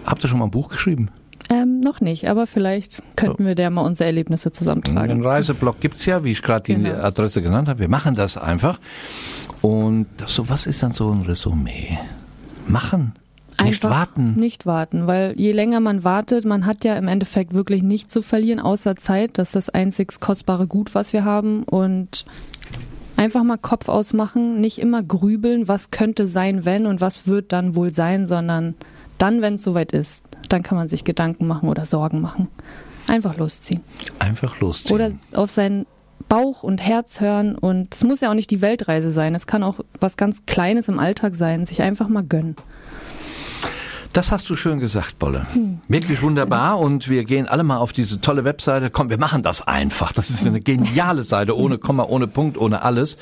Habt 0.06 0.24
ihr 0.24 0.28
schon 0.28 0.40
mal 0.40 0.46
ein 0.46 0.52
Buch 0.52 0.70
geschrieben? 0.70 1.10
Ähm, 1.52 1.82
noch 1.82 2.00
nicht, 2.00 2.30
aber 2.30 2.48
vielleicht 2.48 3.02
könnten 3.18 3.46
wir 3.46 3.56
der 3.56 3.70
mal 3.70 3.82
unsere 3.82 4.08
Erlebnisse 4.08 4.54
zusammentragen. 4.54 5.18
Den 5.18 5.26
Reiseblog 5.26 5.82
gibt's 5.82 6.06
ja, 6.06 6.24
wie 6.24 6.32
ich 6.32 6.42
gerade 6.42 6.64
die 6.64 6.76
Genau. 6.82 6.96
Adresse 7.04 7.42
genannt 7.42 7.68
habe. 7.68 7.80
Wir 7.80 7.90
machen 7.90 8.16
das 8.16 8.38
einfach. 8.38 8.80
Und 9.62 10.08
so, 10.28 10.48
was 10.50 10.66
ist 10.66 10.82
dann 10.82 10.92
so 10.92 11.12
ein 11.12 11.24
Resümee? 11.24 12.00
Machen. 12.68 13.14
Nicht 13.62 13.84
Einfach 13.84 13.90
warten. 13.90 14.36
Nicht 14.40 14.66
warten, 14.66 15.08
weil 15.08 15.34
je 15.38 15.52
länger 15.52 15.82
man 15.82 16.06
wartet, 16.06 16.46
man 16.46 16.66
hat 16.66 16.86
ja 16.86 16.96
im 16.96 17.10
Endeffekt 17.10 17.54
wirklich 17.54 17.84
nichts 17.84 18.14
zu 18.14 18.22
verlieren, 18.22 18.62
außer 18.62 18.96
Zeit. 18.96 19.38
Das 19.38 19.50
ist 19.50 19.56
das 19.56 19.70
einzig 19.70 20.20
kostbare 20.22 20.68
Gut, 20.68 20.96
was 20.96 21.12
wir 21.12 21.26
haben. 21.26 21.64
Und 21.64 22.26
einfach 23.18 23.44
mal 23.44 23.58
Kopf 23.58 23.90
ausmachen, 23.90 24.62
nicht 24.62 24.80
immer 24.80 25.04
grübeln, 25.04 25.68
was 25.68 25.92
könnte 25.92 26.28
sein, 26.28 26.64
wenn 26.64 26.86
und 26.88 27.02
was 27.02 27.28
wird 27.28 27.52
dann 27.52 27.76
wohl 27.76 27.94
sein, 27.94 28.28
sondern 28.28 28.74
dann, 29.22 29.42
wenn 29.42 29.56
es 29.56 29.64
soweit 29.64 29.92
ist, 29.92 30.26
dann 30.50 30.64
kann 30.64 30.78
man 30.78 30.88
sich 30.88 31.04
Gedanken 31.04 31.46
machen 31.48 31.70
oder 31.70 31.86
Sorgen 31.86 32.22
machen. 32.22 32.48
Einfach 33.08 33.38
losziehen. 33.38 33.82
Einfach 34.20 34.60
losziehen. 34.60 34.96
Oder 34.96 35.12
auf 35.34 35.52
seinen 35.52 35.86
Bauch 36.28 36.64
und 36.64 36.82
Herz 36.82 37.22
hören. 37.22 37.56
Und 37.56 37.94
es 37.94 38.04
muss 38.04 38.22
ja 38.22 38.30
auch 38.30 38.34
nicht 38.36 38.50
die 38.50 38.62
Weltreise 38.62 39.12
sein. 39.12 39.36
Es 39.36 39.48
kann 39.48 39.64
auch 39.64 39.80
was 40.00 40.18
ganz 40.18 40.46
Kleines 40.46 40.88
im 40.88 40.98
Alltag 40.98 41.36
sein. 41.36 41.66
Sich 41.66 41.82
einfach 41.82 42.08
mal 42.08 42.24
gönnen. 42.24 42.56
Das 44.14 44.32
hast 44.34 44.50
du 44.50 44.58
schön 44.58 44.80
gesagt, 44.82 45.20
Bolle. 45.20 45.46
Wirklich 45.88 46.22
wunderbar. 46.22 46.80
Und 46.80 47.08
wir 47.08 47.24
gehen 47.24 47.48
alle 47.48 47.64
mal 47.64 47.78
auf 47.78 47.94
diese 47.94 48.20
tolle 48.20 48.44
Webseite. 48.44 48.90
Komm, 48.90 49.10
wir 49.10 49.18
machen 49.18 49.42
das 49.42 49.66
einfach. 49.66 50.12
Das 50.12 50.30
ist 50.30 50.46
eine 50.46 50.60
geniale 50.60 51.24
Seite, 51.24 51.56
ohne 51.58 51.78
Komma, 51.78 52.04
ohne 52.04 52.28
Punkt, 52.28 52.58
ohne 52.58 52.82
alles. 52.82 53.18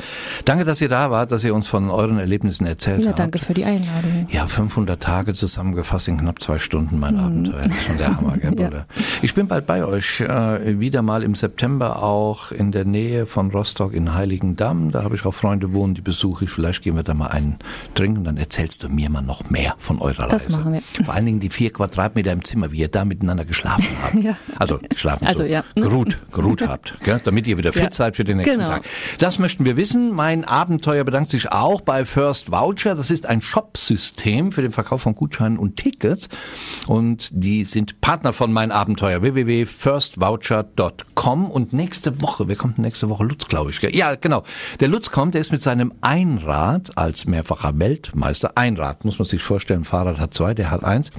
Danke, 0.46 0.66
dass 0.66 0.82
ihr 0.82 0.90
da 0.90 1.12
wart, 1.12 1.32
dass 1.32 1.44
ihr 1.44 1.54
uns 1.54 1.68
von 1.68 1.92
euren 1.92 2.18
Erlebnissen 2.18 2.66
erzählt 2.66 3.02
Ja, 3.04 3.10
habt. 3.10 3.20
danke 3.20 3.38
für 3.38 3.54
die 3.54 3.66
Einladung. 3.66 4.28
Ja, 4.32 4.48
500 4.48 5.00
Tage 5.02 5.36
zusammengefasst 5.36 6.08
in 6.08 6.18
knapp 6.18 6.42
zwei 6.42 6.58
Stunden 6.58 7.00
mein 7.00 7.18
Abenteuer. 7.20 7.62
Das 7.66 7.76
ist 7.76 7.84
schon 7.86 7.98
der 8.00 8.18
Hammer, 8.18 8.38
gell, 8.38 8.52
Mhm. 8.52 8.58
Ja. 8.60 8.70
Bolle? 8.70 8.86
Ich 9.22 9.36
bin 9.36 9.48
bald 9.48 9.68
bei 9.68 9.86
euch, 9.86 10.22
äh, 10.22 10.80
wieder 10.80 11.04
mal 11.04 11.22
im 11.22 11.36
September 11.36 12.02
auch 12.02 12.52
in 12.52 12.72
der 12.72 12.86
Nähe 12.86 13.28
von 13.28 13.52
Rostock 13.52 13.94
in 13.94 14.16
Heiligendamm. 14.16 14.92
Da 14.92 15.04
habe 15.04 15.14
ich 15.16 15.24
auch 15.26 15.34
Freunde 15.36 15.72
wohnen, 15.74 15.94
die 15.94 16.02
besuche 16.02 16.46
ich. 16.46 16.52
Vielleicht 16.52 16.82
gehen 16.82 16.96
wir 16.96 17.04
da 17.04 17.14
mal 17.14 17.28
einen 17.28 17.58
trinken, 17.94 18.24
dann 18.24 18.38
erzählst 18.38 18.84
du 18.84 18.90
mir 18.90 19.10
mal 19.12 19.22
noch 19.22 19.52
mehr 19.52 19.76
von 19.78 20.00
eurer 20.00 20.28
Das 20.30 20.46
Reise. 20.46 20.58
machen 20.58 20.74
wir. 20.74 20.79
Vor 21.04 21.14
allen 21.14 21.26
Dingen 21.26 21.40
die 21.40 21.50
vier 21.50 21.72
Quadratmeter 21.72 22.32
im 22.32 22.44
Zimmer, 22.44 22.72
wie 22.72 22.80
ihr 22.80 22.88
da 22.88 23.06
miteinander 23.06 23.46
geschlafen 23.46 23.86
habt. 24.04 24.16
Ja. 24.24 24.38
Also 24.58 24.80
geschlafen, 24.90 25.28
Also, 25.28 25.44
so. 25.44 25.50
ja. 25.50 25.64
geruht, 25.76 26.18
geruht 26.32 26.68
habt, 26.68 26.94
gell? 27.04 27.22
damit 27.24 27.48
ihr 27.48 27.58
wieder 27.58 27.72
fit 27.72 27.84
Ja. 27.84 27.92
seid 27.94 28.16
für 28.18 28.24
den 28.26 28.38
nächsten 28.38 28.58
Genau. 28.58 28.70
Tag. 28.70 28.84
Das 29.20 29.40
möchten 29.40 29.64
wir 29.66 29.78
wissen. 29.78 30.12
Mein 30.14 30.44
Abenteuer 30.46 31.04
bedankt 31.04 31.30
sich 31.32 31.52
auch 31.52 31.82
bei 31.82 32.06
First 32.06 32.52
Voucher. 32.52 32.96
Das 32.96 33.12
ist 33.12 33.26
ein 33.28 33.42
Shop-System 33.42 34.52
für 34.52 34.62
den 34.62 34.72
Verkauf 34.72 35.02
von 35.04 35.16
Gutscheinen 35.16 35.58
und 35.58 35.78
Tickets. 35.78 36.30
Und 36.88 37.30
die 37.32 37.64
sind 37.66 38.02
Partner 38.02 38.34
von 38.34 38.52
Mein 38.52 38.72
Abenteuer. 38.72 39.22
www.firstvoucher.com. 39.22 41.52
Und 41.52 41.74
nächste 41.74 42.22
Woche, 42.22 42.48
wer 42.48 42.56
kommt 42.56 42.78
nächste 42.80 43.10
Woche? 43.10 43.24
Lutz, 43.24 43.48
glaube 43.48 43.70
ich. 43.72 43.80
gell? 43.80 43.96
Ja, 43.96 44.16
genau. 44.16 44.44
Der 44.80 44.88
Lutz 44.88 45.12
kommt, 45.12 45.34
der 45.34 45.42
ist 45.42 45.52
mit 45.52 45.62
seinem 45.62 45.94
Einrad 46.02 46.98
als 46.98 47.26
mehrfacher 47.26 47.78
Weltmeister. 47.80 48.52
Einrad, 48.56 49.06
muss 49.06 49.20
man 49.20 49.28
sich 49.28 49.42
vorstellen. 49.44 49.84
Fahrrad 49.84 50.20
hat 50.20 50.34
zwei, 50.34 50.54
der 50.54 50.69
hat 50.72 50.84
eins 50.84 51.12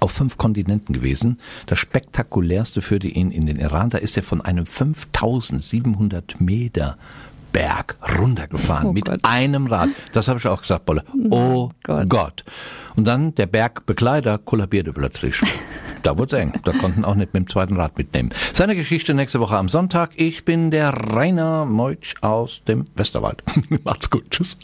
auf 0.00 0.12
fünf 0.12 0.36
Kontinenten 0.38 0.92
gewesen. 0.92 1.40
Das 1.66 1.78
spektakulärste 1.78 2.82
führte 2.82 3.08
ihn 3.08 3.30
in 3.30 3.46
den 3.46 3.58
Iran. 3.58 3.90
Da 3.90 3.98
ist 3.98 4.16
er 4.16 4.22
von 4.22 4.40
einem 4.40 4.66
5700 4.66 6.40
Meter 6.40 6.96
Berg 7.52 7.96
runtergefahren 8.18 8.88
Oh 8.88 8.92
mit 8.92 9.06
Gott. 9.06 9.20
einem 9.22 9.66
Rad. 9.66 9.88
Das 10.12 10.28
habe 10.28 10.38
ich 10.38 10.46
auch 10.46 10.60
gesagt, 10.60 10.84
Bolle. 10.84 11.02
Oh 11.30 11.70
Gott. 11.82 12.08
Gott. 12.08 12.44
Und 12.96 13.06
dann 13.06 13.34
der 13.36 13.46
Bergbegleiter 13.46 14.38
kollabierte 14.38 14.92
plötzlich. 14.92 15.40
Da 16.04 16.16
wurde 16.16 16.36
es 16.36 16.42
eng. 16.42 16.52
Da 16.62 16.70
konnten 16.72 17.04
auch 17.04 17.16
nicht 17.16 17.34
mit 17.34 17.42
dem 17.42 17.48
zweiten 17.48 17.74
Rad 17.74 17.98
mitnehmen. 17.98 18.30
Seine 18.54 18.76
Geschichte 18.76 19.14
nächste 19.14 19.40
Woche 19.40 19.56
am 19.56 19.68
Sonntag. 19.68 20.12
Ich 20.14 20.44
bin 20.44 20.70
der 20.70 20.90
Rainer 20.90 21.64
Meutsch 21.64 22.14
aus 22.20 22.62
dem 22.68 22.84
Westerwald. 22.94 23.42
Macht's 23.84 24.08
gut. 24.08 24.30
Tschüss. 24.30 24.58